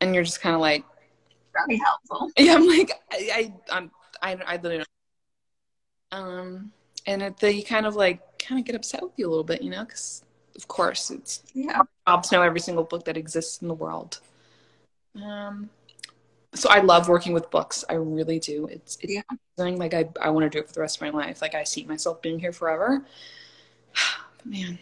[0.00, 0.84] And you're just kind of like,
[1.54, 2.30] Very helpful.
[2.38, 3.90] yeah, I'm like, I, I, I'm,
[4.22, 4.88] I, I literally don't.
[6.12, 6.72] Um,
[7.06, 9.62] and it, they kind of like kind of get upset with you a little bit,
[9.62, 10.24] you know, because
[10.56, 11.82] of course it's Yeah.
[12.06, 14.20] job to know every single book that exists in the world.
[15.16, 15.70] Um,
[16.54, 17.84] so I love working with books.
[17.88, 18.66] I really do.
[18.66, 19.22] It's it's Yeah.
[19.56, 21.42] something like I I want to do it for the rest of my life.
[21.42, 23.04] Like I see myself being here forever.
[24.38, 24.78] But man,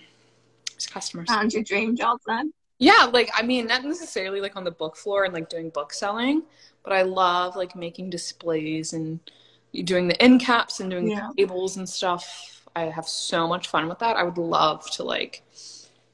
[0.74, 1.28] it's customers.
[1.28, 2.52] Found your dream job then.
[2.78, 5.92] Yeah, like I mean, not necessarily like on the book floor and like doing book
[5.92, 6.42] selling,
[6.82, 9.20] but I love like making displays and
[9.72, 11.28] doing the end caps and doing Yeah.
[11.36, 12.62] the tables and stuff.
[12.76, 14.16] I have so much fun with that.
[14.16, 15.42] I would love to like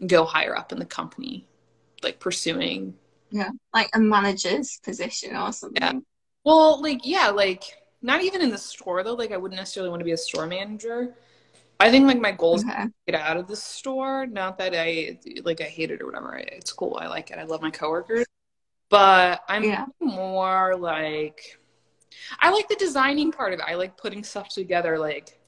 [0.07, 1.47] go higher up in the company,
[2.03, 2.95] like pursuing.
[3.31, 3.51] Yeah.
[3.75, 6.05] Like a manager's position or something.
[6.45, 7.65] Well, like yeah, like
[8.03, 9.15] not even in the store though.
[9.15, 11.15] Like I wouldn't necessarily want to be a store manager.
[11.79, 12.85] I think like my goal is Okay.
[13.07, 14.27] get out of the store.
[14.27, 16.37] Not that I like I hate it or whatever.
[16.37, 16.97] It's cool.
[17.01, 17.39] I like it.
[17.39, 18.27] I love my coworkers.
[18.89, 19.87] But I'm Yeah.
[20.01, 21.59] more like
[22.41, 23.65] I like the designing part of it.
[23.69, 25.39] I like putting stuff together, like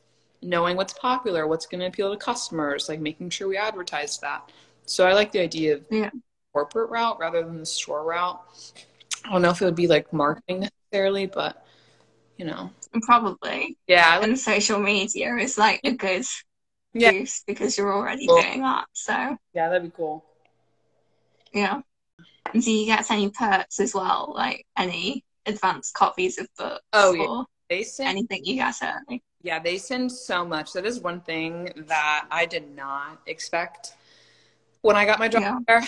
[0.42, 4.50] knowing what's popular, what's going to appeal to customers, like making sure we advertise that.
[4.86, 6.10] So I like the idea of Yeah.
[6.52, 8.40] corporate route rather than the store route.
[9.24, 11.64] I don't know if it would be like marketing necessarily, but
[12.36, 12.70] you know,
[13.02, 13.76] probably.
[13.88, 16.24] yeah, like, And social media is like a good
[16.94, 17.10] Yeah.
[17.10, 18.40] use because you're already Cool.
[18.42, 18.86] doing that.
[18.92, 19.12] So
[19.54, 20.24] yeah, that'd be cool.
[21.52, 21.80] yeah.
[22.54, 24.32] And do you get any perks as well?
[24.34, 27.42] Like any advanced copies of books Oh, yeah.
[27.68, 29.22] They send anything you get early?
[29.42, 30.72] Yeah, they send so much.
[30.72, 33.94] That is one thing that I did not expect
[34.80, 35.58] when I got my job Yeah.
[35.66, 35.82] there.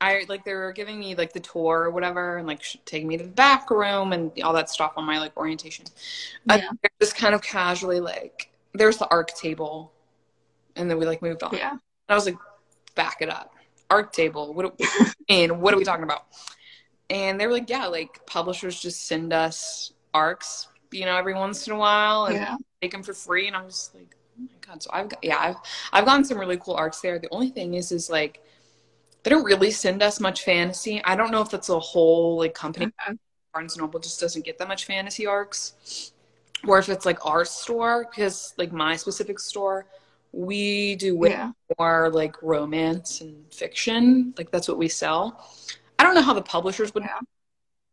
[0.00, 3.06] I like they were giving me like the tour or whatever, and like sh- taking
[3.06, 5.84] me to the back room and all that stuff on my like orientation.
[6.46, 6.70] Yeah.
[6.82, 9.92] they're just kind of casually like, there's the arc table,
[10.76, 11.54] and then we like moved on.
[11.54, 11.72] Yeah.
[11.72, 12.38] And I was like,
[12.94, 13.52] back it up.
[13.90, 14.54] Arc table.
[14.54, 14.86] What do
[15.28, 16.24] and what are we talking about?
[17.10, 21.66] And they were like, yeah, like publishers just send us arcs, you know, every once
[21.68, 22.56] in a while and Yeah.
[22.82, 23.48] take them for free.
[23.48, 24.82] And I'm just like, oh my god.
[24.82, 25.56] So I've got, yeah, I've
[25.92, 27.18] I've gotten some really cool arcs there.
[27.18, 28.42] The only thing is, is like
[29.24, 31.02] they don't really send us much fantasy.
[31.04, 32.86] I don't know if that's a whole like company.
[32.86, 33.18] Okay.
[33.54, 36.12] Barnes Noble just doesn't get that much fantasy arcs.
[36.66, 39.86] or if it's like our store, because like my specific store,
[40.32, 41.52] we do way Yeah.
[41.78, 44.34] more like romance and fiction.
[44.38, 45.46] Like that's what we sell.
[46.00, 47.20] I don't know how the publishers would, Yeah.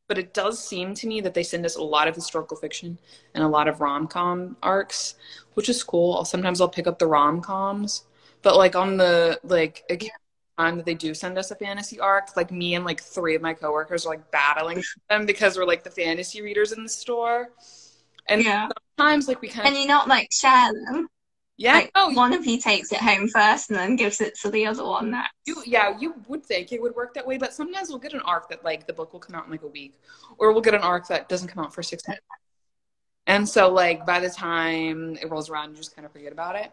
[0.07, 2.97] but it does seem to me that they send us a lot of historical fiction
[3.33, 5.15] and a lot of rom com arcs,
[5.55, 6.23] which is cool.
[6.25, 8.05] Sometimes I'll pick up the rom coms,
[8.41, 10.11] but like on the like occasional
[10.57, 13.41] time that they do send us a fantasy arc, like me and like three of
[13.41, 17.51] my coworkers are like battling them because we're like the fantasy readers in the store.
[18.27, 18.69] And Yeah.
[18.97, 21.09] sometimes like we kind of And you not like share them.
[21.57, 24.51] Yeah Like no, one of you takes it home first and then gives it to
[24.51, 25.33] the other one next.
[25.45, 28.21] You, yeah, you would think it would work that way, but sometimes we'll get an
[28.21, 29.99] arc that like the book will come out in like a week,
[30.37, 32.21] or we'll get an arc that doesn't come out for six months.
[33.25, 36.55] And so like by the time it rolls around, you just kind of forget about
[36.55, 36.71] it.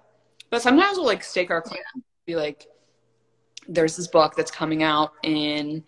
[0.50, 1.80] But sometimes we'll like stake our claim,
[2.26, 2.66] be like,
[3.68, 5.84] "There's this book that's coming out in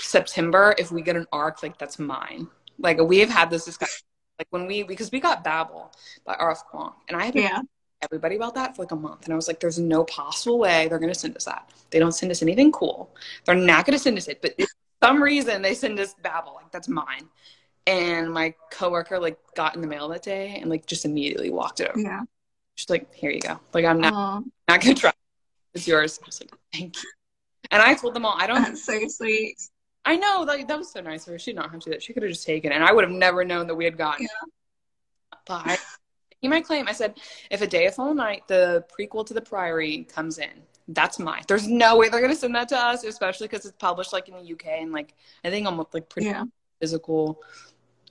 [0.00, 0.74] September.
[0.78, 4.04] If we get an arc, like that's mine." Like we have had this discussion,
[4.42, 5.92] like when we because we got Babel
[6.26, 6.64] by R.F.
[6.72, 7.62] Kuang, and I had been Yeah.
[8.02, 9.24] everybody about that for like a month.
[9.24, 11.70] And I was like, there's no possible way they're going to send us that.
[11.90, 13.14] They don't send us anything cool.
[13.44, 14.42] They're not going to send us it.
[14.42, 14.66] But for
[15.02, 16.54] some reason, they send us Babel.
[16.56, 17.28] Like, that's mine.
[17.86, 21.80] And my coworker, like, got in the mail that day and, like, just immediately walked
[21.80, 22.00] it over.
[22.00, 22.22] Yeah.
[22.74, 23.60] She's like, here you go.
[23.72, 25.12] Like, I'm not, Oh, not to try.
[25.74, 26.18] It's yours.
[26.22, 27.10] I was like, thank you.
[27.70, 29.56] And I told them all, I don't, that's so sweet.
[30.04, 31.38] I know, like, that was so nice of her.
[31.38, 32.02] She did not have to do that.
[32.02, 32.74] She could have just taken it.
[32.74, 34.30] And I would have never known that we had gotten it.
[35.46, 35.78] But I,
[36.40, 37.18] he might claim, I said,
[37.50, 40.50] if A Day of Fallen Night, the prequel to The Priory, comes in,
[40.88, 41.42] that's mine.
[41.46, 44.28] There's no way they're going to send that to us, especially because it's published like
[44.28, 46.44] in the UK and like I think almost like pretty Yeah.
[46.80, 47.40] physical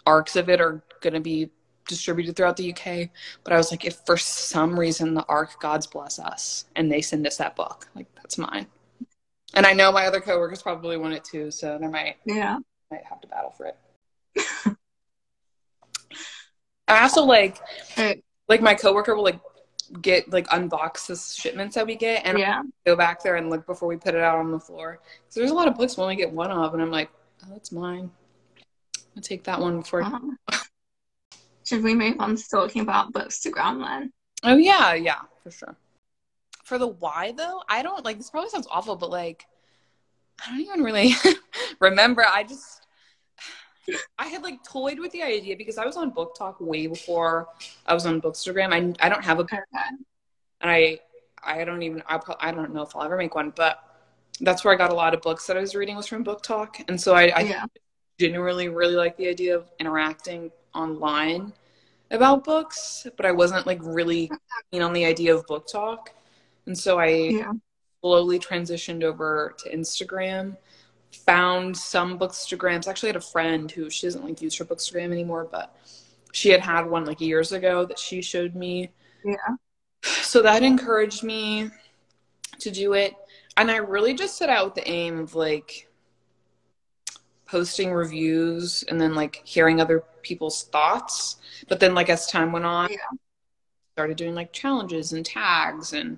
[0.05, 1.49] arcs of it are going to be
[1.87, 3.09] distributed throughout the UK.
[3.43, 7.01] But I was like, if for some reason the arc God's Bless Us and they
[7.01, 8.67] send us that book, like that's mine.
[9.53, 12.59] And I know my other coworkers probably want it too, so they might Yeah.
[12.89, 13.77] might have to battle for it.
[16.87, 17.57] I also like
[18.47, 19.39] like my coworker will like
[20.01, 22.61] get like unbox the shipments that we get and yeah.
[22.85, 24.99] go back there and look before we put it out on the floor.
[25.29, 27.09] So there's a lot of books we only get one of, and I'm like,
[27.43, 28.09] oh, that's mine.
[29.15, 30.03] I'll take that one before.
[30.03, 30.37] Um,
[31.65, 34.13] should we move on to talking about Bookstagram then?
[34.43, 35.75] Oh yeah, yeah, for sure.
[36.71, 38.29] For the why though, I don't like this.
[38.29, 39.45] Probably sounds awful, but like,
[40.41, 41.11] I don't even really
[41.81, 42.23] remember.
[42.25, 42.87] I just.
[44.17, 47.49] I had like toyed with the idea because I was on BookTok way before
[47.85, 48.71] I was on Bookstagram.
[48.71, 49.57] I I don't have a Okay.
[50.61, 50.99] and I
[51.43, 53.83] I don't even I pro- I don't know if I'll ever make one, but
[54.39, 56.85] that's where I got a lot of books that I was reading was from BookTok,
[56.87, 57.65] and so I, I Yeah.
[58.17, 61.51] genuinely really like the idea of interacting online
[62.11, 64.31] about books, but I wasn't like really
[64.71, 66.07] keen on the idea of BookTok,
[66.65, 67.51] and so I Yeah.
[68.01, 70.57] slowly transitioned over to Instagram.
[71.25, 72.87] Found some Bookstagrams.
[72.87, 75.75] Actually, had a friend who she doesn't like use her Bookstagram anymore, but
[76.31, 78.91] she had had one like years ago that she showed me
[79.25, 79.35] Yeah.
[80.03, 81.69] so that encouraged me
[82.59, 83.13] to do it
[83.57, 85.89] and i really just set out with the aim of like
[87.45, 91.35] posting reviews and then like hearing other people's thoughts
[91.67, 92.97] but then like as time went on Yeah.
[93.93, 96.17] started doing like challenges and tags and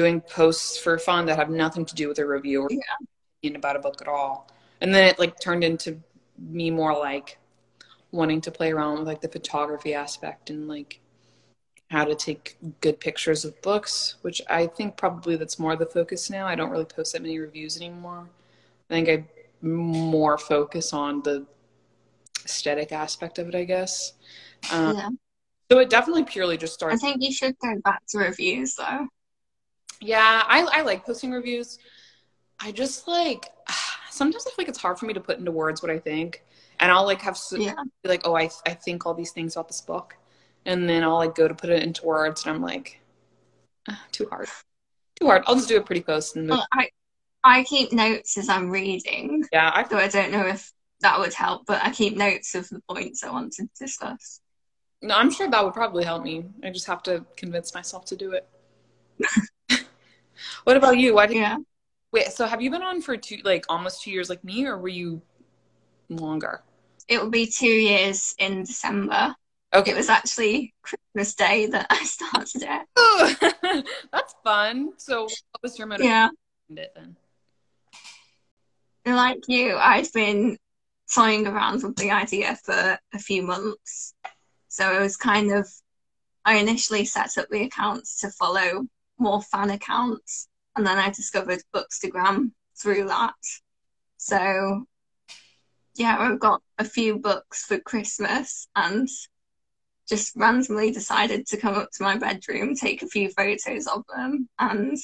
[0.00, 2.96] doing posts for fun that have nothing to do with a review or Yeah.
[3.40, 4.48] opinion about a book at all
[4.80, 5.90] and then it like turned into
[6.38, 7.38] me more like
[8.12, 11.00] wanting to play around with like the photography aspect and like
[11.90, 16.30] how to take good pictures of books, which I think probably that's more the focus
[16.30, 16.46] now.
[16.46, 18.28] I don't really post that many reviews anymore.
[18.90, 19.24] I think I
[19.66, 21.46] more focus on the
[22.44, 24.14] aesthetic aspect of it, I guess.
[24.72, 25.08] Um, yeah.
[25.70, 26.96] So it definitely purely just started.
[26.96, 29.08] I think you should go back to reviews though.
[30.00, 31.78] Yeah, I, I like posting reviews.
[32.60, 33.50] I just like
[34.10, 36.44] sometimes I feel like it's hard for me to put into words what I think,
[36.80, 37.74] and I'll like have Yeah.
[38.02, 40.16] be like, oh, I I think all these things about this book,
[40.66, 43.00] and then I'll like go to put it into words, and I'm like,
[43.88, 44.48] ah, too hard,
[45.20, 45.44] too hard.
[45.46, 46.58] I'll just do a pretty post and move.
[46.58, 46.88] Well, I
[47.44, 51.34] I keep notes as I'm reading, yeah, I so I don't know if that would
[51.34, 54.40] help, but I keep notes of the points I want to discuss.
[55.02, 56.44] no, I'm sure that would probably help me.
[56.64, 58.48] I just have to convince myself to do it.
[60.64, 61.14] what about you?
[61.14, 61.56] Why did Yeah.
[62.12, 62.32] wait?
[62.32, 64.88] So have you been on for two like almost two years like me, or were
[64.88, 65.22] you
[66.08, 66.62] longer?
[67.08, 69.34] It will be two years in December.
[69.74, 69.92] Okay.
[69.92, 73.86] It was actually Christmas Day that I started it.
[74.12, 74.92] That's fun.
[74.96, 76.12] So, what was your motivation
[76.68, 76.82] Yeah.
[76.82, 77.16] it then?
[79.04, 80.56] Like you, I've been
[81.14, 84.14] toying around with the idea for a few months.
[84.68, 85.68] So it was kind of,
[86.44, 88.86] I initially set up the accounts to follow
[89.18, 93.34] more fan accounts, and then I discovered Bookstagram through that.
[94.18, 94.86] So
[95.94, 99.08] yeah, I've got a few books for Christmas, and
[100.08, 104.48] just randomly decided to come up to my bedroom, take a few photos of them,
[104.58, 104.96] and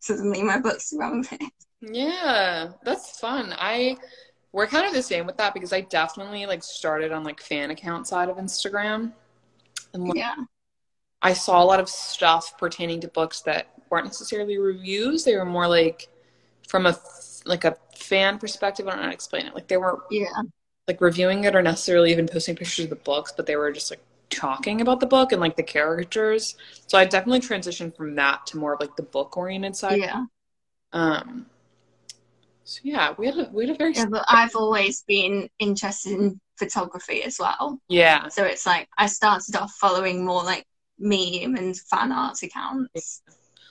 [0.00, 1.50] suddenly my books are Bookstagram appeared.
[1.80, 3.54] Yeah, that's fun.
[3.56, 3.96] I
[4.52, 7.70] we're kind of the same with that because I definitely like started on like fan
[7.70, 9.12] account side of Instagram.
[9.92, 10.34] And yeah.
[11.26, 15.24] I saw a lot of stuff pertaining to books that weren't necessarily reviews.
[15.24, 16.08] They were more like
[16.68, 16.96] from a
[17.44, 18.86] like a fan perspective.
[18.86, 19.52] I don't know how to explain it.
[19.52, 20.28] Like they weren't yeah
[20.86, 23.90] like reviewing it or necessarily even posting pictures of the books, but they were just
[23.90, 23.98] like
[24.30, 26.54] talking about the book and like the characters.
[26.86, 29.98] So I definitely transitioned from that to more of like the book oriented side.
[29.98, 30.26] Yeah.
[30.92, 31.46] Um.
[32.62, 36.12] So yeah, we had a we had a very yeah, but I've always been interested
[36.12, 37.80] in photography as well.
[37.88, 38.28] Yeah.
[38.28, 40.64] So it's like I started off following more like
[40.98, 43.22] meme and fan art accounts.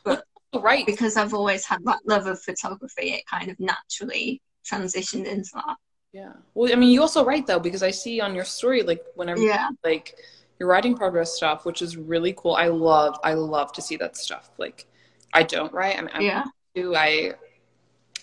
[0.03, 0.23] But
[0.53, 0.85] right.
[0.85, 5.75] because I've always had that love of photography, it kind of naturally transitioned into that.
[6.13, 6.33] Yeah.
[6.53, 9.41] Well, I mean, you also write though, because I see on your story, like whenever,
[9.41, 9.69] yeah.
[9.83, 10.15] like
[10.59, 12.53] your writing progress stuff, which is really cool.
[12.53, 14.49] I love, I love to see that stuff.
[14.57, 14.87] Like,
[15.33, 15.97] I don't write.
[15.97, 16.45] I mean, yeah.
[16.73, 16.95] do.
[16.95, 17.33] I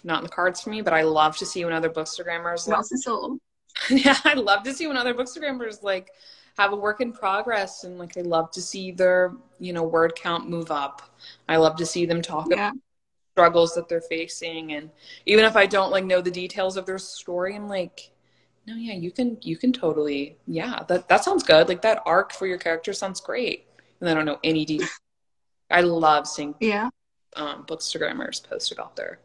[0.04, 2.66] not in the cards for me, but I love to see when other bookstagrammers.
[2.66, 3.38] Not at all.
[3.90, 6.10] yeah, I love to see when other bookstagrammers like
[6.58, 10.14] have a work in progress and like I love to see their, you know, word
[10.14, 11.02] count move up.
[11.48, 12.68] I love to see them talk yeah.
[12.68, 12.74] about
[13.32, 14.90] struggles that they're facing and
[15.26, 18.10] even if I don't like know the details of their story, I'm like,
[18.66, 21.68] no, yeah, you can you can totally yeah, that that sounds good.
[21.68, 23.66] Like that arc for your character sounds great.
[24.00, 25.00] And I don't know any details.
[25.70, 26.90] I love seeing yeah
[27.34, 29.18] um bookstagrammers post about their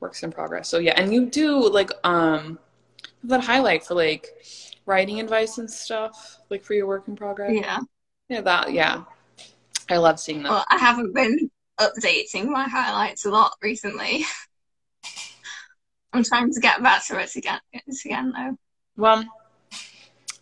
[0.00, 0.68] works in progress.
[0.68, 2.58] So yeah, and you do like um
[3.24, 4.28] that highlight for like
[4.86, 7.52] writing advice and stuff, like for your work in progress.
[7.54, 7.80] Yeah.
[8.28, 9.04] Yeah, that yeah.
[9.90, 10.50] I love seeing that.
[10.50, 14.24] Well, I haven't been updating my highlights a lot recently.
[16.12, 17.60] I'm trying to get back to it again,
[18.04, 18.56] again though.
[18.96, 19.24] Well,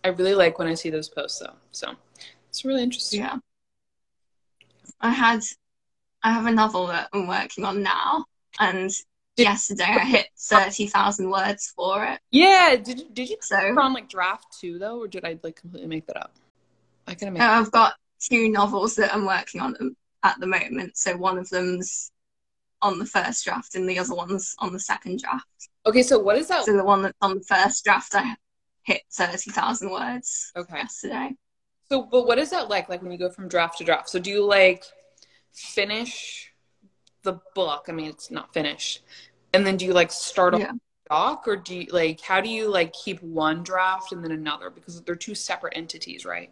[0.04, 1.56] I really like when I see those posts though.
[1.72, 1.94] So
[2.48, 3.20] it's really interesting.
[3.20, 3.38] Yeah.
[5.00, 5.40] I had
[6.22, 8.24] I have a novel that I'm working on now
[8.60, 8.90] and
[9.36, 12.20] yesterday I hit thirty thousand words for it.
[12.30, 15.88] Yeah, did did you so on like draft two though, or did I like completely
[15.88, 16.32] make that up?
[17.06, 17.42] I can make.
[17.42, 20.96] Uh, I've got two novels that I'm working on at the moment.
[20.96, 22.10] So one of them's
[22.82, 25.46] on the first draft, and the other one's on the second draft.
[25.86, 26.64] Okay, so what is that?
[26.64, 28.36] So the one that's on the first draft, I
[28.82, 30.52] hit thirty thousand words.
[30.56, 30.78] Okay.
[30.78, 31.30] Yesterday.
[31.90, 32.88] So, but what is that like?
[32.88, 34.08] Like when you go from draft to draft?
[34.08, 34.84] So do you like
[35.52, 36.50] finish
[37.24, 37.86] the book?
[37.88, 39.02] I mean, it's not finished,
[39.52, 40.72] and then do you like start yeah.
[40.72, 44.32] a doc, or do you like how do you like keep one draft and then
[44.32, 46.50] another because they're two separate entities, right?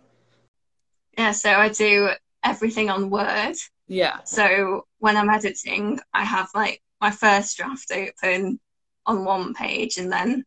[1.16, 1.32] Yeah.
[1.32, 2.10] So I do
[2.42, 3.54] everything on Word.
[3.88, 4.20] Yeah.
[4.24, 8.58] So when I'm editing, I have like my first draft open
[9.06, 10.44] on one page and then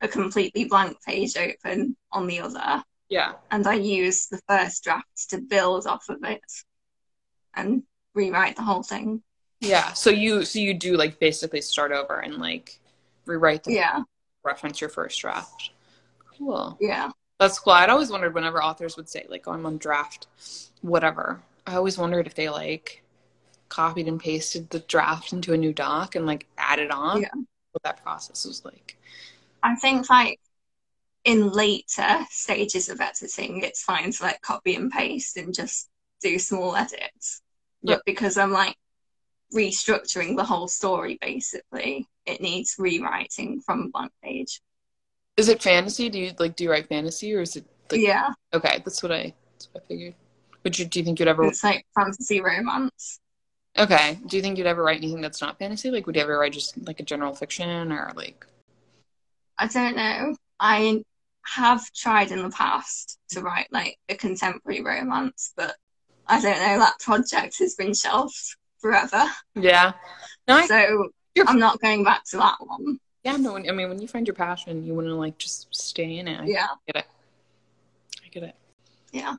[0.00, 2.82] a completely blank page open on the other.
[3.08, 3.34] Yeah.
[3.50, 6.40] And I use the first draft to build off of it
[7.54, 7.82] and
[8.14, 9.22] rewrite the whole thing.
[9.60, 9.92] Yeah.
[9.92, 12.78] So you so you do like basically start over and like
[13.26, 14.02] rewrite the yeah
[14.44, 15.70] reference your first draft.
[16.38, 16.76] Cool.
[16.80, 17.10] Yeah.
[17.38, 17.72] That's cool.
[17.72, 20.26] I'd always wondered whenever authors would say like, "Oh, I'm on draft,
[20.82, 23.02] whatever." I always wondered if they like
[23.68, 27.22] copied and pasted the draft into a new doc and like added on.
[27.22, 27.34] Yeah.
[27.72, 28.96] What that process was like.
[29.62, 30.40] I think like
[31.24, 35.88] in later stages of editing, it's fine to like copy and paste and just
[36.22, 37.42] do small edits.
[37.82, 38.74] But because I'm like
[39.54, 44.60] restructuring the whole story basically, it needs rewriting from a blank page.
[45.36, 46.08] Is it fantasy?
[46.08, 48.28] Do you like do you write fantasy or is it like Yeah.
[48.52, 50.14] Okay, that's what I that's what I figured.
[50.64, 53.20] Would you do you think you'd ever It's like fantasy romance.
[53.78, 54.18] Okay.
[54.26, 55.90] Do you think you'd ever write anything that's not fantasy?
[55.90, 58.46] Like would you ever write just like a general fiction or like
[59.58, 60.36] I don't know.
[60.60, 61.02] I
[61.46, 65.76] have tried in the past to write like a contemporary romance, but
[66.26, 69.24] I don't know, that project has been shelved forever.
[69.54, 69.92] Yeah.
[70.46, 71.10] No, I, so
[71.46, 72.98] I'm not going back to that one.
[73.24, 76.18] Yeah, no, I mean, when you find your passion, you want to like just stay
[76.18, 76.40] in it.
[76.40, 76.66] I yeah.
[76.86, 77.10] get it.
[78.24, 78.54] I get it.
[79.12, 79.34] Yeah.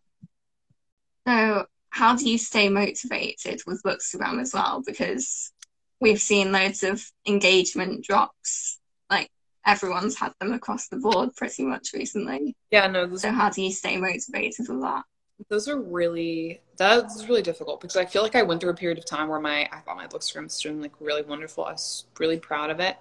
[1.27, 4.83] So, how do you stay motivated with Bookstagram as well?
[4.85, 5.51] Because
[5.99, 8.79] we've seen loads of engagement drops.
[9.09, 9.29] Like
[9.65, 12.55] everyone's had them across the board pretty much recently.
[12.71, 13.15] Yeah, no.
[13.15, 15.03] So, how do you stay motivated with that?
[15.47, 18.97] Those are really that's really difficult because I feel like I went through a period
[18.97, 21.65] of time where my I thought my Bookstagram was doing like really wonderful.
[21.65, 22.97] I was really proud of it.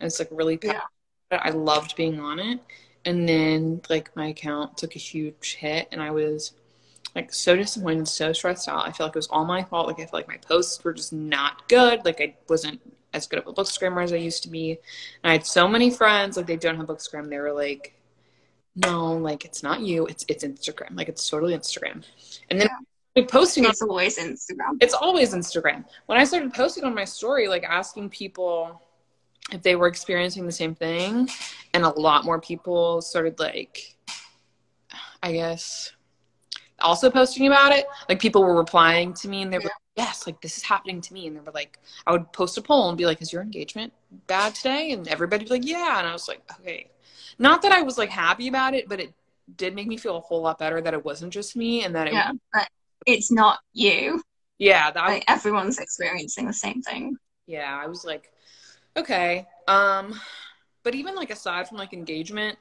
[0.00, 0.82] And it's like really yeah.
[1.30, 2.60] I loved being on it.
[3.04, 6.52] And then like my account took a huge hit and I was
[7.14, 8.86] like so disappointed, so stressed out.
[8.86, 9.86] I feel like it was all my fault.
[9.86, 12.04] Like I feel like my posts were just not good.
[12.04, 12.80] Like I wasn't
[13.14, 14.72] as good of a bookstagrammer as I used to be.
[15.22, 17.28] And I had so many friends, like they don't have bookstagram.
[17.28, 17.94] They were like
[18.86, 20.06] no, like it's not you.
[20.06, 20.96] It's it's Instagram.
[20.96, 22.04] Like it's totally Instagram.
[22.50, 22.68] And then
[23.16, 23.24] yeah.
[23.28, 24.76] posting it's on, always Instagram.
[24.80, 25.84] It's always Instagram.
[26.06, 28.80] When I started posting on my story, like asking people
[29.50, 31.28] if they were experiencing the same thing,
[31.74, 33.96] and a lot more people started like,
[35.22, 35.92] I guess,
[36.78, 37.86] also posting about it.
[38.08, 39.64] Like people were replying to me, and they were.
[39.64, 39.70] Yeah.
[39.96, 41.26] Yes, like this is happening to me.
[41.26, 43.92] And they were like, I would post a poll and be like, Is your engagement
[44.28, 44.92] bad today?
[44.92, 45.98] And everybody'd be like, Yeah.
[45.98, 46.88] And I was like, Okay,
[47.38, 49.14] not that I was like happy about it, but it
[49.56, 52.08] did make me feel a whole lot better that it wasn't just me and that
[52.08, 52.68] it yeah, but
[53.06, 54.22] it's not you.
[54.58, 57.16] Yeah, that like, everyone's experiencing the same thing.
[57.46, 58.32] Yeah, I was like,
[58.96, 59.46] okay.
[59.68, 60.18] Um,
[60.82, 62.58] but even like aside from like engagement,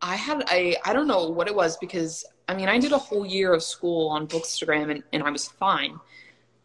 [0.00, 2.98] I had a I don't know what it was because I mean I did a
[2.98, 5.98] whole year of school on Bookstagram and, and I was fine.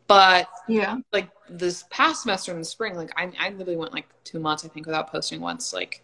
[0.07, 4.07] But yeah, like this past semester in the spring, like I I literally went like
[4.23, 5.73] two months I think without posting once.
[5.73, 6.02] Like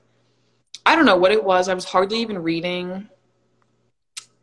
[0.85, 1.69] I don't know what it was.
[1.69, 3.07] I was hardly even reading.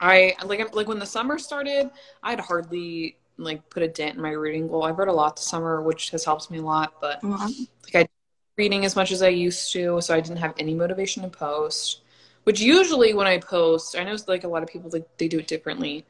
[0.00, 1.90] I like like when the summer started,
[2.22, 4.84] I'd hardly like put a dent in my reading goal.
[4.84, 7.64] I've read a lot this summer, which has helped me a lot, but mm-hmm.
[7.84, 8.08] like I
[8.56, 12.02] reading as much as I used to, so I didn't have any motivation to post.
[12.44, 15.38] Which usually when I post, I know like a lot of people like they do
[15.38, 16.04] it differently.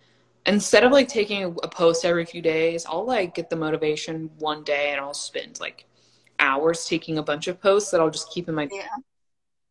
[0.45, 4.63] Instead of like taking a post every few days, I'll like get the motivation one
[4.63, 5.87] day and I'll spend like
[6.39, 8.87] hours taking a bunch of posts that I'll just keep in my yeah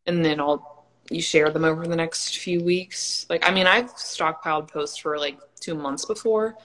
[0.06, 0.76] and then I'll
[1.10, 3.26] you share them over the next few weeks.
[3.28, 6.56] Like I mean, I've stockpiled posts for like two months before.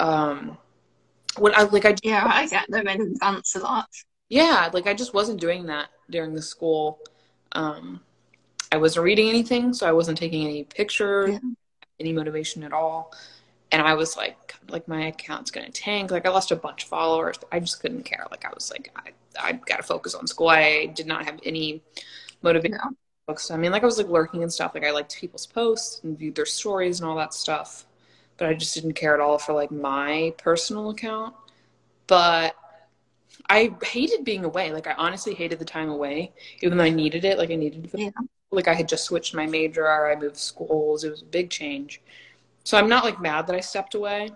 [0.00, 0.58] Um,
[1.38, 3.88] when I like I yeah, I get them in advance a lot.
[4.28, 6.98] Yeah, like I just wasn't doing that during the school.
[7.52, 8.00] Um,
[8.72, 11.50] I wasn't reading anything, so I wasn't taking any pictures, yeah.
[12.00, 13.12] any motivation at all.
[13.70, 16.10] And I was like, like my account's gonna tank.
[16.10, 17.38] Like I lost a bunch of followers.
[17.52, 18.26] I just couldn't care.
[18.30, 20.48] Like I was like, I I got to focus on school.
[20.48, 21.82] I did not have any
[22.44, 22.90] motivating yeah.
[23.26, 23.50] books.
[23.50, 24.74] I mean, like I was like lurking and stuff.
[24.74, 27.86] Like I liked people's posts and viewed their stories and all that stuff,
[28.36, 31.34] but I just didn't care at all for like my personal account.
[32.06, 32.54] But
[33.48, 34.72] I hated being away.
[34.72, 37.38] Like I honestly hated the time away, even though I needed it.
[37.38, 37.98] Like I needed it.
[37.98, 38.10] Yeah.
[38.52, 39.86] Like I had just switched my major.
[39.86, 41.02] or I moved schools.
[41.02, 42.00] It was a big change.
[42.62, 44.30] So I'm not like mad that I stepped away,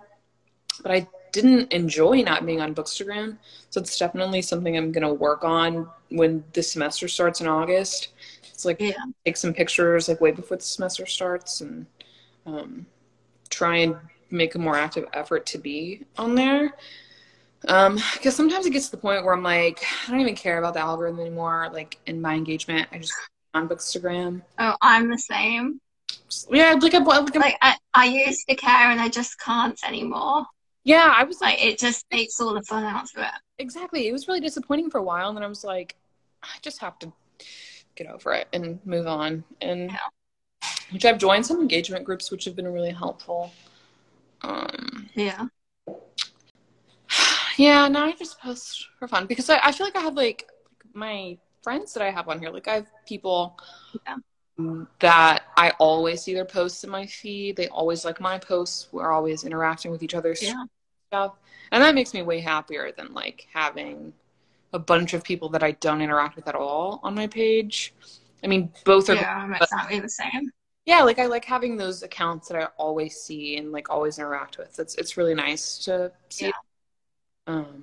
[0.83, 3.39] but I didn't enjoy not being on Bookstagram.
[3.70, 8.09] So it's definitely something I'm gonna work on when the semester starts in August.
[8.43, 8.93] It's like yeah.
[9.24, 11.87] take some pictures like way before the semester starts and
[12.47, 12.87] um,
[13.51, 13.97] try and
[14.31, 16.74] make a more active effort to be on there.
[17.66, 20.59] Um, because sometimes it gets to the point where I'm like, I don't even care
[20.59, 21.70] about the algorithm anymore.
[21.72, 23.14] Like in my engagement, I just
[23.55, 24.43] on Bookstagram.
[24.59, 25.81] Oh, I'm the same.
[26.51, 30.47] Yeah, like, I, like, like I, I used to care and I just can't anymore.
[30.89, 33.30] Yeah, I was like, it just takes all the fun out of it.
[33.59, 34.09] Exactly.
[34.09, 35.97] It was really disappointing for a while, and then I was like,
[36.43, 37.12] I just have to
[37.95, 39.45] get over it and move on.
[39.61, 39.99] And yeah.
[40.91, 43.53] which I've joined some engagement groups, which have been really helpful.
[44.41, 45.47] Um, yeah.
[47.59, 50.49] Yeah, now I just post for fun because I, I feel like I have like
[50.95, 52.51] my friends that I have on here.
[52.51, 53.59] Like I have people
[54.07, 54.84] yeah.
[55.01, 57.57] that I always see their posts in my feed.
[57.57, 58.86] They always like my posts.
[58.93, 60.36] We're always interacting with each other.
[60.41, 60.64] Yeah
[61.09, 61.35] stuff.
[61.73, 64.13] And that makes me way happier than like having
[64.73, 67.95] a bunch of people that I don't interact with at all on my page.
[68.45, 70.51] I mean, both are yeah, I'm exactly the same.
[70.85, 74.59] Yeah, like I like having those accounts that I always see and like always interact
[74.59, 74.79] with.
[74.79, 76.47] It's it's really nice to see.
[76.47, 76.53] Yeah.
[77.47, 77.83] Um,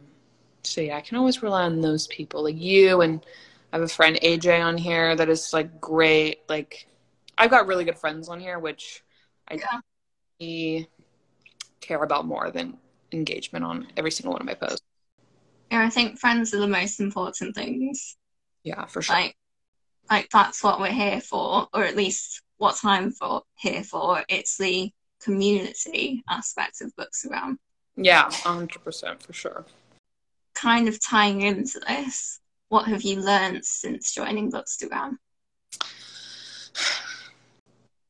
[0.64, 3.26] so yeah, I can always rely on those people, like you and
[3.74, 6.42] I have a friend AJ on here that is like great.
[6.48, 6.88] Like
[7.38, 9.04] I've got really good friends on here, which
[9.48, 9.60] I
[10.40, 10.86] yeah.
[11.82, 12.78] care about more than
[13.16, 14.86] engagement on every single one of my posts.
[15.72, 18.18] Yeah, I think friends are the most important things.
[18.64, 19.16] Yeah, for sure.
[19.16, 19.36] Like,
[20.10, 24.24] like that's what we're here for, or at least what I'm for here for.
[24.30, 24.92] It's the
[25.22, 27.56] community aspect of Bookstagram.
[27.98, 29.66] Yeah, hundred percent for sure.
[30.54, 32.40] Kind of tying into this,
[32.70, 35.18] what have you learned since joining Bookstagram?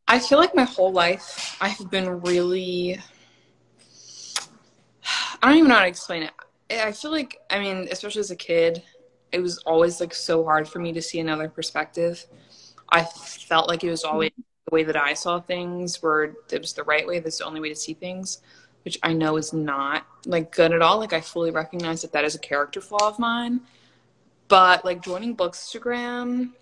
[0.07, 2.99] I feel like my whole life I've been really
[5.45, 6.31] I don't even know how to explain it.
[6.71, 8.81] I feel like, I mean, especially as a kid,
[9.31, 12.25] it was always like so hard for me to see another perspective.
[12.89, 16.73] I felt like it was always the way that I saw things, where it was
[16.73, 18.41] the right way, that's the only way to see things,
[18.85, 20.97] which I know is not like good at all.
[20.97, 23.61] Like, I fully recognize that that is a character flaw of mine.
[24.47, 26.53] But like joining Bookstagram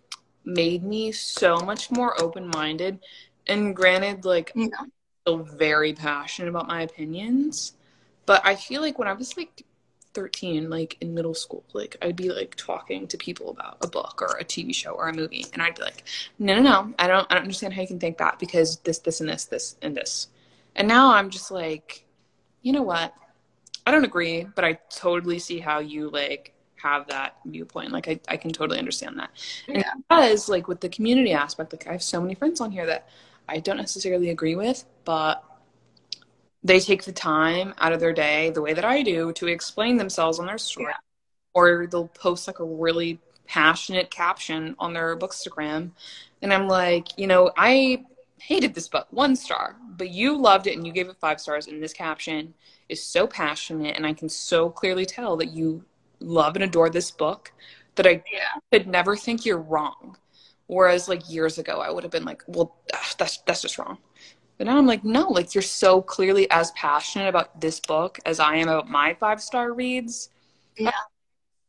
[0.44, 3.00] made me so much more open minded.
[3.48, 4.68] And granted, like, yeah.
[4.78, 7.76] I'm still very passionate about my opinions
[8.26, 9.64] but I feel like when I was like
[10.14, 14.22] 13, like in middle school, like I'd be like talking to people about a book
[14.22, 16.04] or a TV show or a movie, and I'd be like,
[16.40, 19.00] no, no, no, I don't, I don't understand how you can think that because this,
[19.00, 20.28] this, and this, this, and this.
[20.76, 22.06] And now I'm just like,
[22.62, 23.14] you know what?
[23.86, 27.92] I don't agree, but I totally see how you like have that viewpoint.
[27.92, 29.32] Like I, I can totally understand that.
[29.68, 29.94] And Yeah.
[30.10, 33.10] because like with the community aspect, like I have so many friends on here that
[33.48, 35.44] I don't necessarily agree with, but
[36.64, 39.98] they take the time out of their day, the way that I do, to explain
[39.98, 40.88] themselves on their story.
[40.90, 40.98] Yeah.
[41.54, 45.92] Or they'll post like a really passionate caption on their bookstagram.
[46.42, 48.06] And I'm like, you know, I
[48.40, 51.68] hated this book, one star, but you loved it and you gave it five stars.
[51.68, 52.54] And this caption
[52.90, 55.84] is so passionate, and I can so clearly tell that you
[56.20, 57.54] love and adore this book
[57.96, 58.60] that I Yeah.
[58.72, 60.18] could never think you're wrong.
[60.68, 62.76] Whereas like years ago, I would have been like, well,
[63.18, 63.98] that's that's just wrong.
[64.64, 68.40] But now I'm like, no, like you're so clearly as passionate about this book as
[68.40, 70.30] I am about my five star reads.
[70.78, 70.92] Yeah.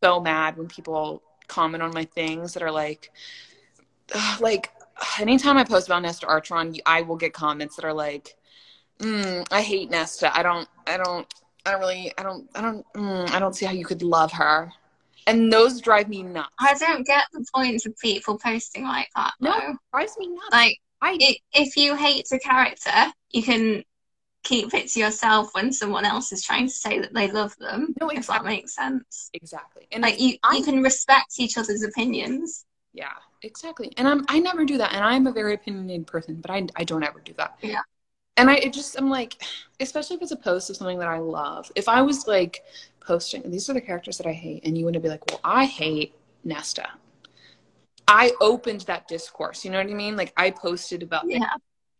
[0.00, 3.10] so mad when people comment on my things that are like,
[4.14, 4.70] ugh, like
[5.18, 8.36] anytime I post about Nesta Archeron, I will get comments that are like,
[9.00, 10.32] mm, I hate Nesta.
[10.32, 11.26] I don't, I don't,
[11.66, 14.30] I don't really, I don't, I don't, mm, I don't see how you could love
[14.30, 14.72] her.
[15.26, 16.50] And those drive me nuts.
[16.60, 19.50] I don't get the point of people posting like that No.
[19.50, 19.74] though.
[19.92, 20.52] drives me nuts.
[20.52, 23.84] Like I i if you hate a character, you can
[24.42, 27.94] keep it to yourself when someone else is trying to say that they love them.
[28.00, 29.30] No, if that makes sense.
[29.32, 29.86] exactly.
[29.92, 32.64] And Like you, I- you can respect each other's opinions.
[32.92, 33.92] Yeah, exactly.
[33.96, 34.92] And I'm I never do that.
[34.94, 37.58] And I'm a very opinionated person, but I I don't ever do that.
[37.62, 37.82] Yeah.
[38.36, 39.42] And I it just I'm like,
[39.80, 41.70] especially if it's a post of something that I love.
[41.74, 42.62] If I was like
[43.00, 45.64] posting these are the characters that I hate, and you wouldn't be like, well, I
[45.66, 46.88] hate Nesta.
[48.06, 49.64] I opened that discourse.
[49.64, 50.16] You know what I mean?
[50.16, 51.54] Like I posted about Yeah.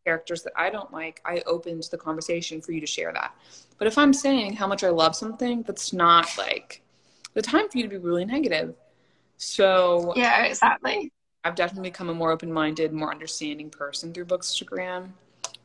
[0.05, 1.20] characters that I don't like.
[1.24, 3.34] I opened the conversation for you to share that.
[3.78, 6.82] But if I'm saying how much I love something, that's not like
[7.32, 8.74] the time for you to be really negative.
[9.38, 11.11] So Yeah, exactly.
[11.42, 15.11] I've definitely become a more open-minded, more understanding person through Bookstagram.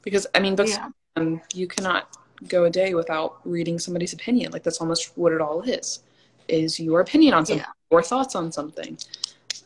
[0.01, 1.37] Because I mean, books Yeah.
[1.53, 2.17] you cannot
[2.47, 4.53] go a day without reading somebody's opinion.
[4.53, 6.01] Like that's almost what it all is.
[6.47, 7.73] Is your opinion on something, Yeah.
[7.91, 8.97] your thoughts on something.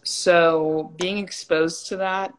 [0.03, 2.33] So being exposed to that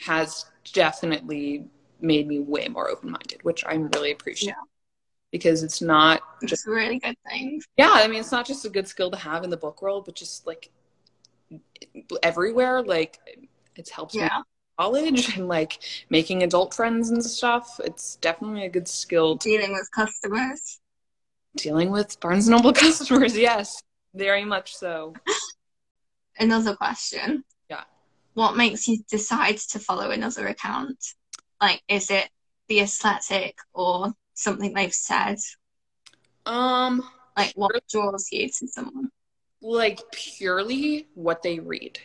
[0.00, 1.64] has definitely
[2.00, 4.56] made me way more open-minded, which I'm really appreciative.
[5.30, 7.60] Because it's not just It's really good thing.
[7.76, 10.04] yeah, I mean, it's not just a good skill to have in the book world,
[10.04, 10.70] but just like
[12.22, 12.82] everywhere.
[12.82, 13.18] Like,
[13.76, 14.38] it's helped me Yeah.
[14.38, 14.42] in
[14.78, 15.80] college and like
[16.10, 17.80] making adult friends and stuff.
[17.82, 20.80] It's definitely a good skill to Dealing with customers.
[21.56, 23.36] dealing with Barnes and Noble customers.
[23.36, 23.82] Yes,
[24.14, 25.14] very much so.
[26.38, 27.44] Another question.
[27.68, 27.84] Yeah.
[28.34, 30.98] What makes you decide to follow another account?
[31.60, 32.28] Like, is it
[32.68, 35.38] the aesthetic or something they've said?
[36.46, 37.02] Um,
[37.36, 39.10] Like, what draws you to someone?
[39.62, 41.98] like purely what they read.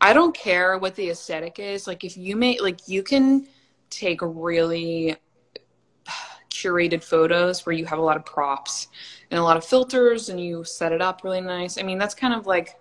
[0.00, 1.86] I don't care what the aesthetic is.
[1.86, 3.46] Like if you make like you can
[3.90, 5.16] take really
[6.50, 8.88] curated photos where you have a lot of props
[9.30, 11.78] and a lot of filters and you set it up really nice.
[11.78, 12.76] I mean, that's kind of like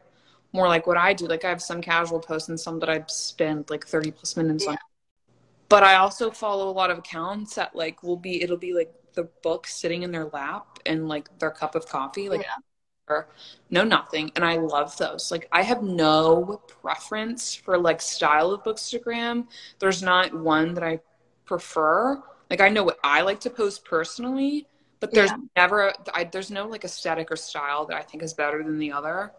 [0.51, 1.27] more like what I do.
[1.27, 4.65] Like I have some casual posts and some that I spend like 30 plus minutes
[4.67, 4.77] on.
[5.69, 8.93] But I also follow a lot of accounts that like will be it'll be like
[9.13, 12.29] the book sitting in their lap and like their cup of coffee.
[12.29, 12.55] Like Yeah.
[13.07, 13.27] or
[13.71, 18.63] no nothing and i love those like i have no preference for like style of
[18.63, 19.47] bookstagram
[19.79, 20.99] there's not one that i
[21.45, 24.67] prefer like i know what i like to post personally
[24.99, 25.37] but there's Yeah.
[25.55, 28.91] never I, there's no like aesthetic or style that i think is better than the
[28.91, 29.31] other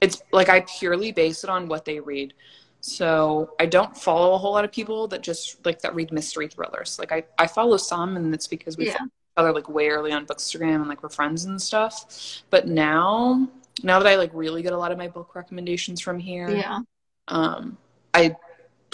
[0.00, 2.32] it's like i purely base it on what they read
[2.80, 6.48] so i don't follow a whole lot of people that just like that read mystery
[6.48, 8.92] thrillers like i, I follow some and it's because we Yeah.
[8.98, 12.66] follow each other like way early on bookstagram and like we're friends and stuff but
[12.66, 13.48] now
[13.82, 16.80] now that i like really get a lot of my book recommendations from here Yeah.
[17.28, 17.76] um
[18.14, 18.34] i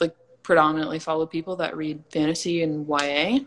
[0.01, 3.47] like predominantly follow people that read fantasy and ya and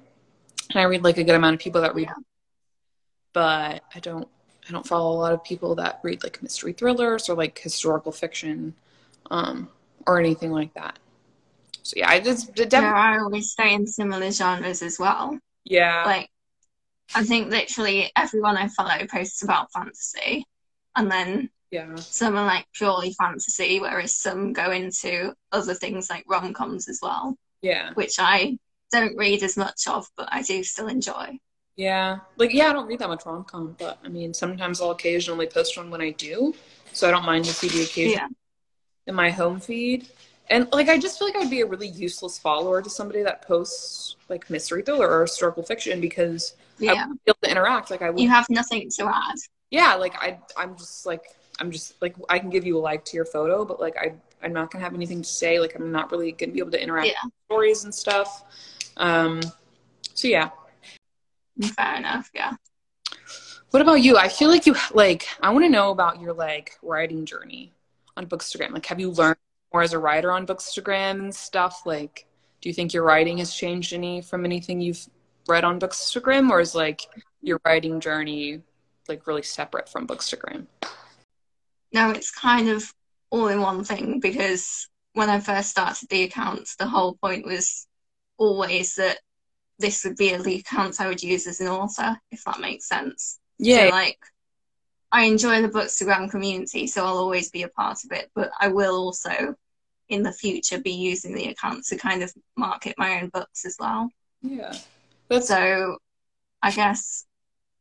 [0.75, 2.23] i read like a good amount of people that read Yeah.
[3.33, 4.27] but i don't
[4.69, 8.11] i don't follow a lot of people that read like mystery thrillers or like historical
[8.11, 8.73] fiction
[9.31, 9.69] um
[10.07, 10.97] or anything like that
[11.83, 15.39] so yeah i just Yeah, definitely I always stay in similar genres as well.
[15.65, 16.29] yeah Like,
[17.15, 20.45] I think literally everyone I follow posts about fantasy,
[20.95, 26.25] and then yeah some are like purely fantasy, whereas some go into other things like
[26.27, 28.59] rom coms as well, yeah which I
[28.91, 31.39] don't read as much of, but I do still enjoy.
[31.79, 32.19] Yeah.
[32.35, 35.47] Like, yeah, I don't read that much rom com, but I mean, sometimes I'll occasionally
[35.47, 36.53] post one when I do.
[36.91, 38.27] So I don't mind to see the occasion Yeah.
[39.07, 40.09] in my home feed.
[40.49, 43.43] And like I just feel like I'd be a really useless follower to somebody that
[43.43, 46.91] posts like mystery thriller or historical fiction because Yeah.
[46.91, 47.91] I wouldn't be able to interact.
[47.91, 49.37] Like I would You have nothing to add.
[49.71, 51.23] yeah, like I I'm just like
[51.61, 54.15] I'm just like I can give you a like to your photo, but like I
[54.43, 55.61] I'm not gonna have anything to say.
[55.61, 57.13] Like I'm not really gonna be able to interact Yeah.
[57.23, 58.43] with stories and stuff.
[58.97, 59.39] Um
[60.13, 60.49] so yeah.
[61.61, 62.53] Fair enough, yeah.
[63.71, 64.17] What about you?
[64.17, 67.73] I feel like you like I want to know about your like writing journey
[68.17, 68.71] on Bookstagram.
[68.71, 69.37] Like have you learned
[69.71, 71.83] more as a writer on Bookstagram and stuff?
[71.85, 72.25] Like
[72.61, 75.07] do you think your writing has changed any from anything you've
[75.47, 77.01] read on Bookstagram or is like
[77.41, 78.61] your writing journey
[79.07, 80.65] like really separate from Bookstagram?
[81.93, 82.93] No, it's kind of
[83.29, 87.87] all in one thing because when I first started the accounts, the whole point was
[88.37, 89.19] always that
[89.79, 93.39] this would be the accounts I would use as an author, if that makes sense.
[93.57, 93.85] Yeah.
[93.85, 94.19] So, like,
[95.11, 98.67] I enjoy the Bookstagram community, so I'll always be a part of it, but I
[98.67, 99.55] will also
[100.09, 103.77] in the future be using the account to kind of market my own books as
[103.79, 104.09] well.
[104.41, 104.75] Yeah.
[105.29, 105.97] That's So
[106.61, 107.25] I guess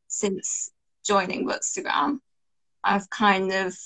[0.08, 0.70] since
[1.04, 2.18] joining Bookstagram,
[2.84, 3.76] I've kind of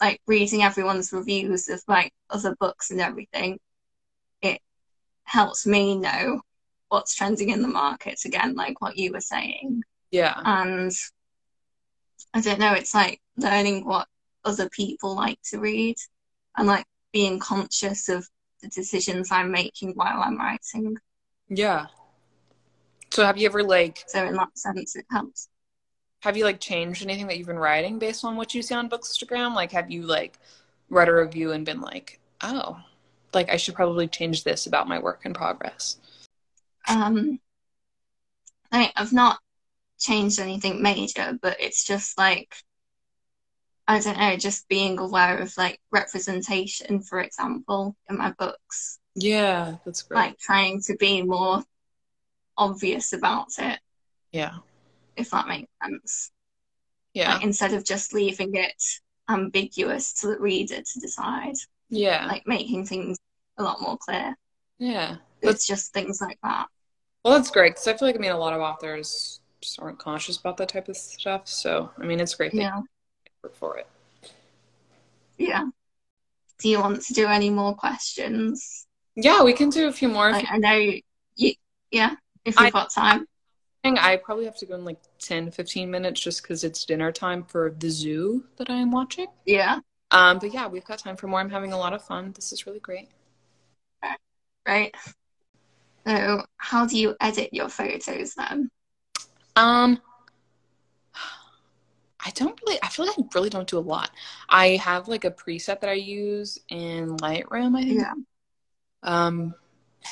[0.00, 3.58] like reading everyone's reviews of like other books and everything.
[4.40, 4.60] It
[5.24, 6.40] helps me know
[6.90, 9.82] what's trending in the markets again, like what you were saying.
[10.10, 10.34] yeah.
[10.44, 10.92] And
[12.34, 14.06] I don't know, it's like learning what
[14.44, 15.96] other people like to read
[16.56, 18.28] and like being conscious of
[18.62, 20.96] the decisions I'm making while I'm writing.
[21.48, 21.86] Yeah.
[23.10, 25.48] So have you ever like So in that sense, it helps.
[26.20, 28.90] have you like changed anything that you've been writing based on what you see on
[28.90, 29.54] Bookstagram?
[29.54, 30.38] Like have you like
[30.88, 32.80] read a review and been like, oh,
[33.32, 35.96] like I should probably change this about my work in progress?
[36.88, 37.38] Um,
[38.72, 39.38] I, I've not
[39.98, 42.54] changed anything major, but it's just like,
[43.86, 49.76] I don't know, just being aware of like representation, for example, in my books, Yeah,
[49.84, 50.16] that's great.
[50.16, 51.64] like trying to be more
[52.56, 53.78] obvious about it,
[54.32, 54.58] yeah.
[55.16, 56.30] if that makes sense.
[57.14, 57.34] Yeah.
[57.34, 58.80] Like, instead of just leaving it
[59.28, 61.56] ambiguous to the reader to decide,
[61.88, 62.26] Yeah.
[62.26, 63.18] like making things
[63.58, 64.36] a lot more clear.
[64.78, 65.16] yeah.
[65.42, 66.66] It's just things like that.
[67.24, 69.98] Well, that's great because I feel like I mean a lot of authors just aren't
[69.98, 71.46] conscious about that type of stuff.
[71.48, 72.80] So I mean, it's great Yeah.
[73.52, 73.86] for it.
[75.38, 75.66] Yeah.
[76.58, 78.86] Do you want to do any more questions?
[79.16, 80.30] Yeah, we can do a few more.
[80.30, 80.92] If I, I know
[81.36, 81.52] you,
[81.90, 82.14] yeah,
[82.44, 83.26] if I- we've got time.
[83.82, 87.44] I probably have to go in like 10, 15 minutes just because it's dinner time
[87.44, 89.26] for the zoo that I am watching.
[89.46, 89.80] Yeah,
[90.10, 91.40] Um, but yeah, we've got time for more.
[91.40, 92.32] I'm having a lot of fun.
[92.32, 93.08] This is really great.
[94.68, 94.94] right.
[96.06, 98.70] So, how do you edit your photos then?
[99.56, 100.00] Um,
[102.24, 102.78] I don't really.
[102.82, 104.10] I feel like I really don't do a lot.
[104.48, 107.76] I have like a preset that I use in Lightroom.
[107.78, 107.98] I think.
[107.98, 108.14] Yeah.
[109.02, 109.54] um,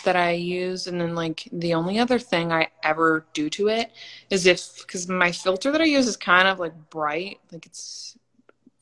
[0.05, 3.91] that I use, and then like the only other thing I ever do to it
[4.31, 8.17] is if because my filter that I use is kind of like bright, like it's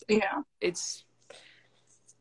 [0.09, 0.43] Yeah.
[0.61, 1.05] it's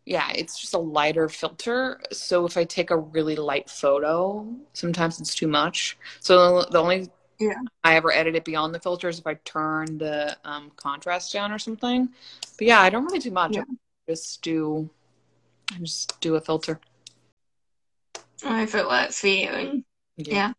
[0.06, 2.00] yeah, it's just a lighter filter.
[2.12, 5.98] So if I take a really light photo, sometimes it's too much.
[6.20, 7.60] So the only Yeah.
[7.84, 11.52] I ever edit it beyond the filter is if I turn the um, contrast down
[11.52, 12.10] or something.
[12.58, 13.56] But yeah, I don't really do much.
[13.56, 13.64] Yeah.
[13.64, 14.90] I just do
[15.74, 16.80] I just do a filter.
[18.44, 19.84] If it works for you and
[20.18, 20.54] Yeah.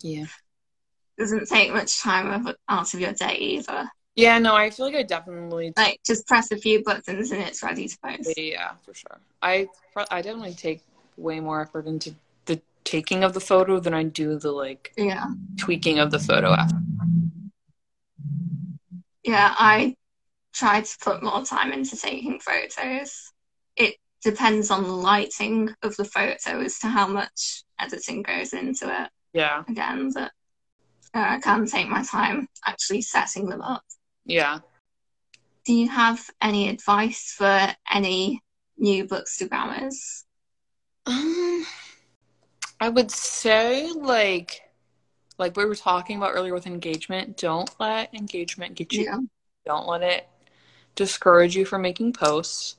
[0.00, 0.26] Yeah.
[1.18, 3.90] doesn't take much time of, out of your day either.
[4.16, 7.62] Yeah, no, I feel like I definitely Like, just press a few buttons and it's
[7.62, 8.32] ready to post.
[8.38, 9.18] yeah, for sure.
[9.42, 9.68] I
[10.10, 10.82] I definitely take
[11.18, 12.14] way more effort into
[12.46, 15.26] the taking of the photo than I do the like Yeah.
[15.58, 16.76] tweaking of the photo after.
[19.22, 19.96] Yeah, I
[20.54, 23.32] try to put more time into taking photos.
[23.76, 28.86] It depends on the lighting of the photo as to how much editing goes into
[29.02, 29.10] it.
[29.34, 29.64] Yeah.
[29.68, 30.32] Again, but
[31.14, 33.82] uh, I can take my time actually setting them up.
[34.26, 34.58] Yeah.
[35.64, 38.42] Do you have any advice for any
[38.78, 40.24] new bookstagrammers?
[41.06, 41.66] Um
[42.80, 44.62] I would say like
[45.38, 49.18] like we were talking about earlier with engagement, don't let engagement get you Yeah.
[49.64, 50.28] don't let it
[50.94, 52.76] discourage you from making posts.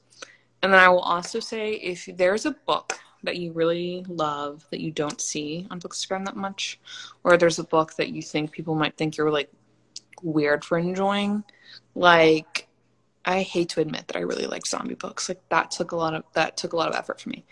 [0.62, 4.80] And then I will also say if there's a book that you really love that
[4.80, 6.80] you don't see on Bookstagram that much,
[7.24, 9.52] or there's a book that you think people might think you're like
[10.24, 11.43] weird for enjoying,
[11.95, 12.68] like
[13.26, 15.28] I hate to admit that I really like zombie books.
[15.30, 17.45] Like that took a lot of that took a lot of effort for me.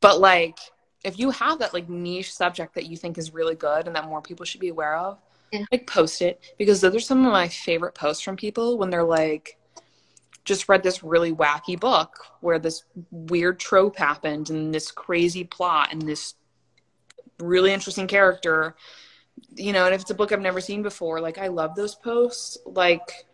[0.00, 0.58] But like
[1.04, 4.06] if you have that like niche subject that you think is really good and that
[4.06, 5.18] more people should be aware of,
[5.52, 5.64] Yeah.
[5.70, 9.04] like post it because those are some of my favorite posts from people when they're
[9.04, 9.58] like
[10.44, 15.92] just read this really wacky book where this weird trope happened and this crazy plot
[15.92, 16.34] and this
[17.40, 18.74] really interesting character
[19.54, 21.94] you know and if it's a book i've never seen before like i love those
[21.94, 22.58] posts.
[22.66, 23.26] Like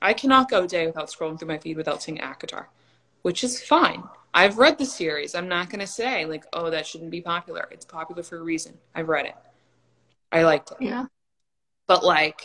[0.00, 2.66] i cannot go a day without scrolling through my feed without seeing ACOTAR
[3.22, 4.02] which is fine.
[4.32, 5.34] I've read the series.
[5.34, 7.68] I'm not going to say like oh that shouldn't be popular.
[7.70, 8.78] It's popular for a reason.
[8.94, 9.34] I've read it.
[10.30, 10.78] I liked it.
[10.80, 11.06] Yeah.
[11.86, 12.42] but like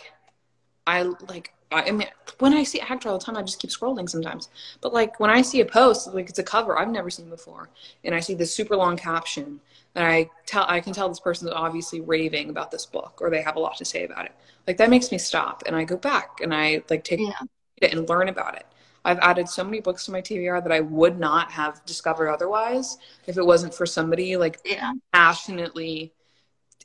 [0.87, 2.07] i like I mean,
[2.39, 4.49] when I see ACOTAR all the time, I just keep scrolling sometimes.
[4.81, 7.69] But like when I see a post, like it's a cover I've never seen before,
[8.03, 9.59] and I see this super long caption,
[9.95, 13.29] and I tell I can tell this person is obviously raving about this book, or
[13.29, 14.33] they have a lot to say about it.
[14.67, 17.33] Like that makes me stop, and I go back and I like take Yeah.
[17.77, 18.65] it and learn about it.
[19.05, 22.97] I've added so many books to my TBR that I would not have discovered otherwise
[23.27, 24.93] if it wasn't for somebody like Yeah.
[25.11, 26.13] passionately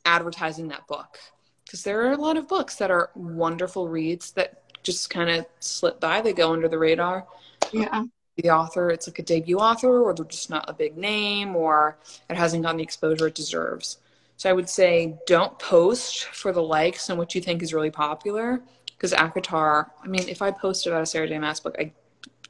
[0.04, 1.18] advertising that book.
[1.64, 5.46] Because there are a lot of books that are wonderful reads that just kind of
[5.60, 6.20] slip by.
[6.20, 7.26] They go under the radar.
[7.72, 8.04] Yeah.
[8.36, 11.98] The author, it's like a debut author, or they're just not a big name, or
[12.30, 13.98] it hasn't gotten the exposure it deserves.
[14.36, 17.90] So I would say don't post for the likes and what you think is really
[17.90, 18.62] popular.
[18.86, 21.38] Because ACOTAR, I mean, if I post about a Sarah J.
[21.38, 21.92] Maas book, I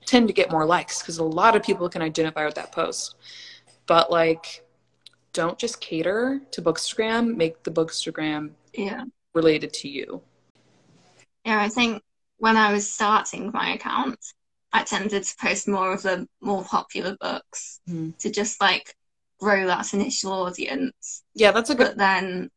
[0.05, 3.17] tend to get more likes because a lot of people can identify with that post.
[3.87, 4.65] But like,
[5.33, 7.37] don't just cater to Bookstagram.
[7.37, 9.05] Make the Bookstagram Yeah.
[9.35, 10.23] related to you.
[11.45, 12.03] Yeah, I think
[12.39, 14.19] when I was starting my account,
[14.73, 18.17] I tended to post more of the more popular books Mhm.
[18.19, 18.95] to just like
[19.39, 21.23] grow that initial audience.
[21.35, 21.89] Yeah, that's a good.
[21.89, 22.51] But then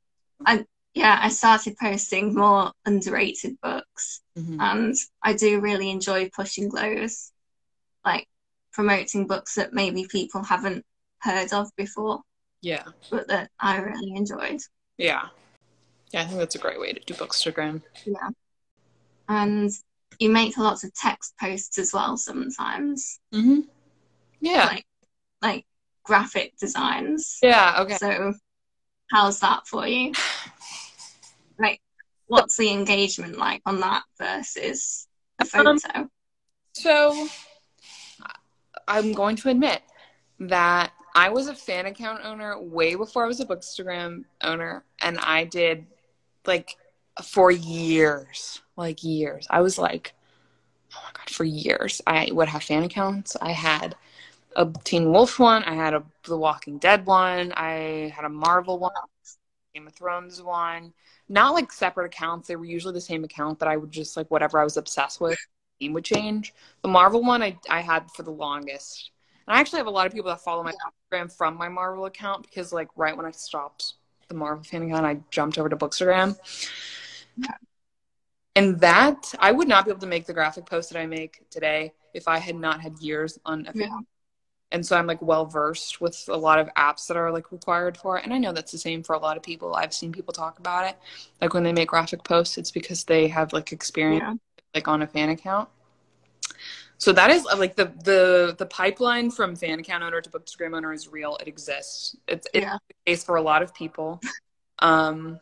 [0.46, 4.58] I yeah, I started posting more underrated books Mhm.
[4.60, 7.32] and I do really enjoy pushing those.
[8.04, 8.28] Like
[8.74, 10.86] promoting books that maybe people haven't
[11.20, 12.22] heard of before,
[12.62, 14.60] Yeah, but that I really enjoyed.
[14.98, 15.30] yeah,
[16.12, 16.22] yeah.
[16.24, 17.84] I think that's a great way to do Bookstagram.
[18.06, 18.30] Yeah.
[19.32, 19.72] And
[20.20, 23.20] you make lots of text posts as well sometimes.
[23.34, 23.62] Mm-hmm.
[24.42, 24.86] Yeah, Like
[25.42, 25.66] like
[26.04, 27.38] graphic designs.
[27.42, 27.78] yeah.
[27.80, 27.96] Okay.
[27.96, 28.34] So
[29.10, 30.12] how's that for you?
[31.60, 31.80] Like
[32.26, 35.08] what's the engagement like on that versus
[35.40, 36.10] a Um.
[36.74, 37.28] So
[38.88, 39.82] I'm going to admit
[40.40, 45.20] that I was a fan account owner way before I was a Bookstagram owner, and
[45.20, 45.86] I did
[46.48, 46.76] like
[47.24, 49.48] for years, like years.
[49.50, 50.14] I was like,
[50.96, 52.02] oh my god, for years.
[52.08, 53.36] I would have fan accounts.
[53.42, 53.96] I had
[54.56, 55.64] a Teen Wolf one.
[55.64, 57.54] I had a The Walking Dead one.
[57.54, 58.92] I had a Marvel one.
[59.74, 60.94] Game of Thrones one.
[61.30, 62.48] Not like separate accounts.
[62.48, 65.22] They were usually the same account, but I would just like whatever I was obsessed
[65.22, 65.40] with,
[65.80, 66.54] name would change.
[66.82, 69.12] The Marvel one I, I had for the longest.
[69.48, 72.06] And I actually have a lot of people that follow my Instagram from my Marvel
[72.06, 73.94] account because like right when I stopped
[74.32, 76.38] the Marvel fan account, I jumped over to Bookstagram.
[77.38, 77.56] Yeah.
[78.56, 81.44] And that I would not be able to make the graphic post that I make
[81.50, 84.00] today if I had not had years on a Yeah.
[84.74, 87.98] and so I'm like well versed with a lot of apps that are like required
[87.98, 88.26] for it.
[88.26, 89.76] And I know that's the same for a lot of people.
[89.76, 90.98] I've seen people talk about it.
[91.42, 94.34] Like when they make graphic posts, it's because they have like experience Yeah.
[94.76, 95.70] like on a fan account.
[97.02, 100.94] So that is like the the the pipeline from fan account owner to bookstagram owner
[100.94, 101.36] is real.
[101.42, 102.16] It exists.
[102.28, 102.78] It's it's Yeah.
[102.90, 104.22] the case for a lot of people.
[104.78, 105.40] Um,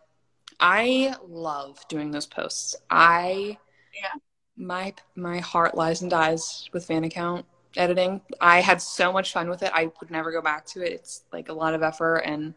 [0.61, 2.77] I love doing those posts.
[2.89, 3.57] I
[3.93, 4.13] Yeah.
[4.55, 7.45] my my heart lies and dies with fan account
[7.75, 8.21] editing.
[8.39, 9.71] I had so much fun with it.
[9.75, 10.93] I would never go back to it.
[10.93, 12.53] It's like a lot of effort and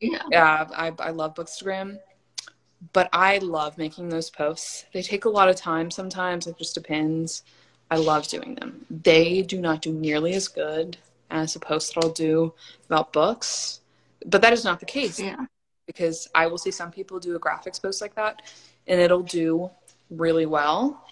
[0.00, 0.22] Yeah.
[0.30, 1.98] yeah, I I love Bookstagram.
[2.94, 4.86] But I love making those posts.
[4.94, 7.42] They take a lot of time sometimes, it just depends.
[7.90, 8.84] I love doing them.
[8.90, 10.98] They do not do nearly as good
[11.30, 12.52] as a post that I'll do
[12.86, 13.80] about books.
[14.26, 15.46] But that is not the case Yeah.
[15.86, 18.42] because I will see some people do a graphics post like that
[18.86, 19.70] and it'll do
[20.10, 21.04] really well.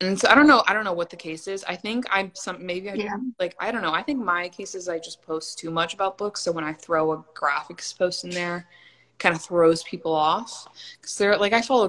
[0.00, 1.62] And so I don't know, I don't know what the case is.
[1.64, 3.16] I think I'm some maybe I Yeah.
[3.38, 3.92] like I don't know.
[3.92, 6.72] I think my case is I just post too much about books, so when I
[6.72, 8.66] throw a graphics post in there,
[9.22, 10.66] kind of throws people off
[11.00, 11.88] because they're like I follow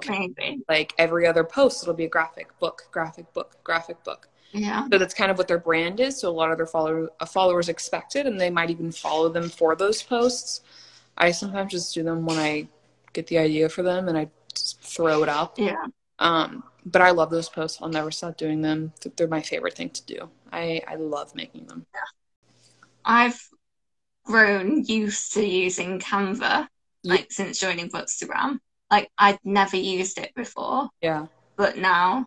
[0.69, 4.29] like every other post it'll be a graphic book, graphic book, graphic book.
[4.51, 4.88] Yeah.
[4.91, 6.19] So that's kind of what their brand is.
[6.19, 9.29] So a lot of their follower, uh, followers expect it, and they might even follow
[9.29, 10.61] them for those posts.
[11.17, 12.67] I sometimes just do them when I
[13.13, 15.57] get the idea for them, and I just throw it up.
[15.57, 15.86] Yeah.
[16.19, 17.81] Um, but I love those posts.
[17.81, 18.93] I'll never stop doing them.
[19.15, 20.29] They're my favorite thing to do.
[20.51, 21.86] I, I love making them.
[23.03, 23.41] I've
[24.25, 26.67] grown used to using Canva Yeah.
[27.03, 28.59] Like since joining Bookstagram.
[28.91, 31.27] Like I'd never used it before, Yeah.
[31.57, 32.25] but now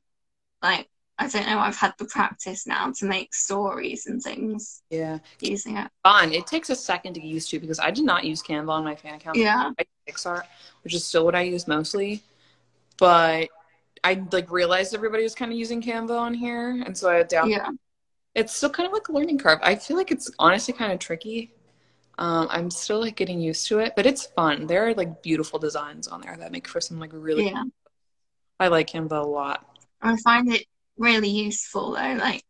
[0.62, 5.18] like I don't know, I've had the practice now to make stories and things Yeah.
[5.40, 5.90] using it.
[6.04, 6.32] Fun.
[6.34, 8.84] It takes a second to get used to because I did not use Canva on
[8.84, 9.36] my fan account.
[9.38, 9.70] Yeah.
[9.78, 10.42] I use PicsArt,
[10.84, 12.22] which is still what I use mostly.
[12.98, 13.48] But
[14.04, 17.50] I like realized everybody was kind of using Canva on here, and so I down.
[17.50, 17.70] Yeah.
[18.34, 19.58] It's still kind of like a learning curve.
[19.62, 21.54] I feel like it's honestly kind of tricky.
[22.18, 24.66] Um, I'm still like getting used to it, but it's fun.
[24.66, 27.46] There are like beautiful designs on there that make for some like really.
[27.46, 27.64] Yeah.
[28.58, 29.66] I like Canva a lot.
[30.00, 32.42] I find it really useful though, like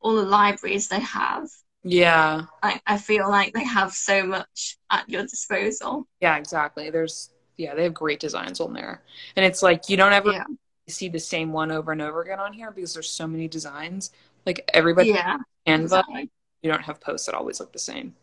[0.00, 1.48] all the libraries they have.
[1.82, 2.42] Yeah.
[2.62, 6.06] Like I feel like they have so much at your disposal.
[6.20, 6.90] Yeah, exactly.
[6.90, 9.02] There's yeah, they have great designs on there,
[9.36, 10.44] and it's like you don't ever Yeah.
[10.88, 14.10] see the same one over and over again on here because there's so many designs.
[14.46, 15.38] Like everybody Yeah.
[15.66, 16.30] Canva, Exactly.
[16.62, 18.14] you don't have posts that always look the same.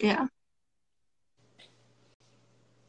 [0.00, 0.26] Yeah.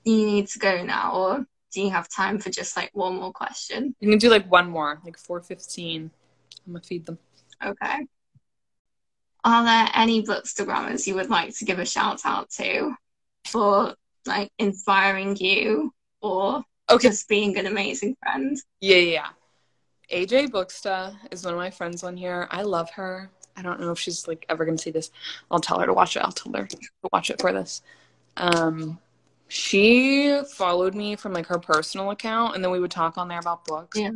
[0.06, 3.16] Do you need to go now or do you have time for just like one
[3.18, 3.96] more question?
[4.00, 6.12] You can do like one more, like four fifteen.
[6.66, 7.20] I'm gonna feed them.
[7.64, 8.08] Okay.
[9.44, 12.94] Are there any bookstagrammers you would like to give a shout out to
[13.48, 13.96] for
[14.26, 17.10] like inspiring you or Okay.
[17.10, 18.58] just being an amazing friend?
[18.82, 19.12] Yeah, yeah,
[20.12, 20.26] yeah.
[20.26, 22.48] AJ Booksta is one of my friends on here.
[22.50, 23.30] I love her.
[23.60, 25.12] I don't know if she's like ever gonna see this.
[25.52, 26.22] I'll tell her to watch it.
[26.22, 26.78] I'll tell her to
[27.12, 27.82] watch it for this.
[28.38, 29.00] Um,
[29.50, 33.40] she followed me from like her personal account, and then we would talk on there
[33.40, 34.00] about books.
[34.00, 34.12] Yeah.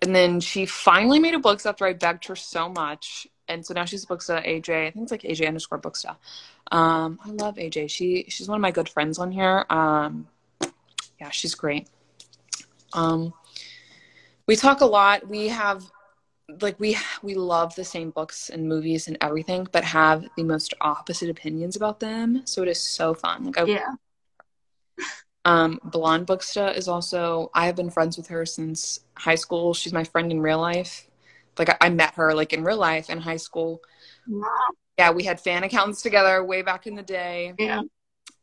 [0.00, 3.26] And then she finally made a books after I begged her so much.
[3.48, 4.86] And so now she's a Booksta AJ.
[4.86, 6.16] I think it's like AJ underscore Booksta.
[6.70, 7.90] Um, I love AJ.
[7.90, 9.64] She she's one of my good friends on here.
[9.70, 10.28] Um,
[11.18, 11.88] yeah, she's great.
[12.92, 13.32] Um,
[14.46, 15.26] we talk a lot.
[15.26, 15.90] We have
[16.60, 20.74] like we we love the same books and movies and everything, but have the most
[20.80, 22.42] opposite opinions about them.
[22.46, 23.44] So it is so fun.
[23.44, 23.94] Like I Yeah.
[25.44, 29.72] um, Blonde Booksta is also, I have been friends with her since high school.
[29.72, 31.08] She's my friend in real life.
[31.58, 33.80] Like, I, I met her, like, in real life in high school.
[34.28, 34.48] Wow.
[34.98, 37.54] Yeah, we had fan accounts together way back in the day.
[37.58, 37.82] Yeah.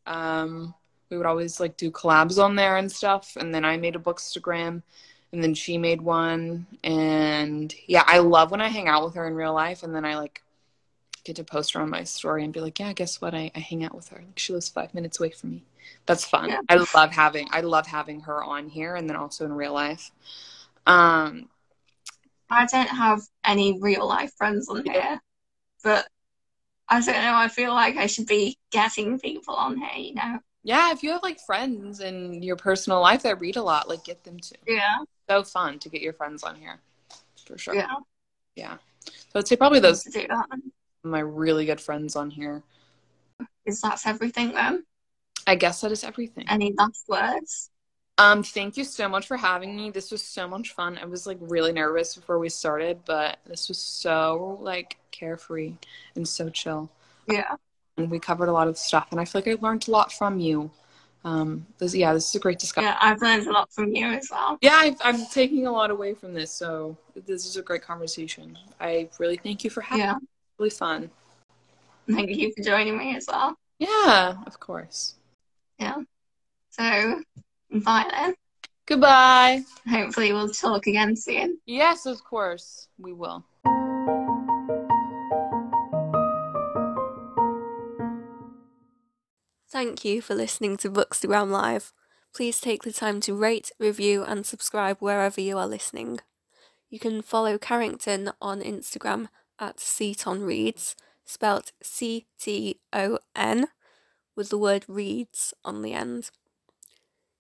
[0.07, 0.73] Um,
[1.09, 3.37] we would always, like, do collabs on there and stuff.
[3.39, 4.81] And then I made a Bookstagram,
[5.35, 6.65] and then she made one.
[6.83, 10.05] And, yeah, I love when I hang out with her in real life, and then
[10.05, 10.41] I, like,
[11.25, 13.35] get to post her on my story and be like, yeah, guess what?
[13.35, 14.17] I, I hang out with her.
[14.17, 15.63] Like, she lives five minutes away from me.
[16.05, 16.49] That's fun.
[16.49, 16.61] Yeah.
[16.69, 20.11] I love having I love having her on here and then also in real life.
[20.87, 21.49] Um
[22.49, 25.19] I don't have any real life friends on here,
[25.83, 26.07] but
[26.89, 27.35] I don't know.
[27.35, 30.39] I feel like I should be getting people on here, you know?
[30.63, 34.03] yeah, if you have like friends in your personal life that read a lot, like
[34.03, 34.55] get them to.
[34.67, 34.97] Yeah.
[35.29, 36.79] So fun to get your friends on here.
[37.47, 37.75] For sure.
[37.75, 37.95] Yeah.
[38.55, 38.77] Yeah.
[39.05, 40.47] So I'd say probably those to do that.
[40.51, 40.57] are
[41.03, 42.63] my really good friends on here.
[43.65, 44.85] Is that everything then?
[45.47, 46.45] I guess that is everything.
[46.49, 47.69] Any last words?
[48.17, 49.91] Um, thank you so much for having me.
[49.91, 50.97] This was so much fun.
[50.97, 55.73] I was like really nervous before we started, but this was so like carefree
[56.15, 56.89] and so chill.
[57.27, 57.55] Yeah.
[57.97, 60.11] and we covered a lot of stuff and i feel like i learned a lot
[60.11, 60.69] from you
[61.25, 64.07] um this yeah this is a great discussion Yeah, I've learned a lot from you
[64.07, 64.57] as well.
[64.61, 66.95] yeah I've, i'm taking a lot away from this so
[67.27, 70.13] this is a great conversation i really thank you for having Yeah.
[70.13, 70.27] me
[70.59, 71.09] really fun
[72.07, 73.55] Thank you for joining me as well.
[73.79, 75.15] yeah of course
[75.79, 75.97] Yeah.
[76.69, 77.21] So,
[77.71, 78.35] bye then.
[78.85, 81.57] goodbye Hopefully, we'll talk again soon.
[81.65, 83.43] yes of course we will
[89.75, 91.91] Thank you for listening to Bookstagram Live.
[92.33, 96.21] Please take the time to rate, review, and subscribe wherever you are listening.
[96.89, 99.27] You can follow Carrington on Instagram
[99.59, 100.95] at ctonreads,
[101.25, 103.67] spelt C T O N,
[104.33, 106.31] with the word reads on the end.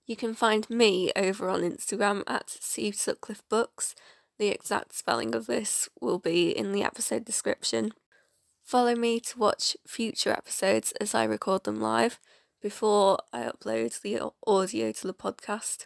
[0.05, 3.95] You can find me over on Instagram at C Sutcliffe Books.
[4.39, 7.93] The exact spelling of this will be in the episode description.
[8.65, 12.19] Follow me to watch future episodes as I record them live
[12.63, 15.85] before I upload the audio to the podcast.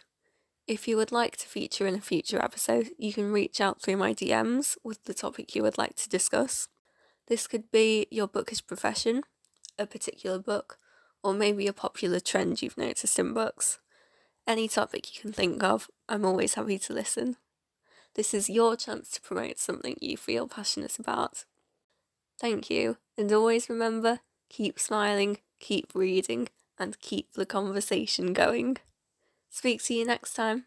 [0.66, 3.98] If you would like to feature in a future episode, you can reach out through
[3.98, 6.68] my DMs with the topic you would like to discuss.
[7.28, 9.24] This could be your bookish profession,
[9.78, 10.78] a particular book,
[11.22, 13.78] or maybe a popular trend you've noticed in books.
[14.46, 17.36] Any topic you can think of, I'm always happy to listen.
[18.14, 21.44] This is your chance to promote something you feel passionate about.
[22.40, 24.18] Thank you, and always remember
[24.48, 28.78] keep smiling, keep reading, and keep the conversation going.
[29.50, 30.66] Speak to you next time.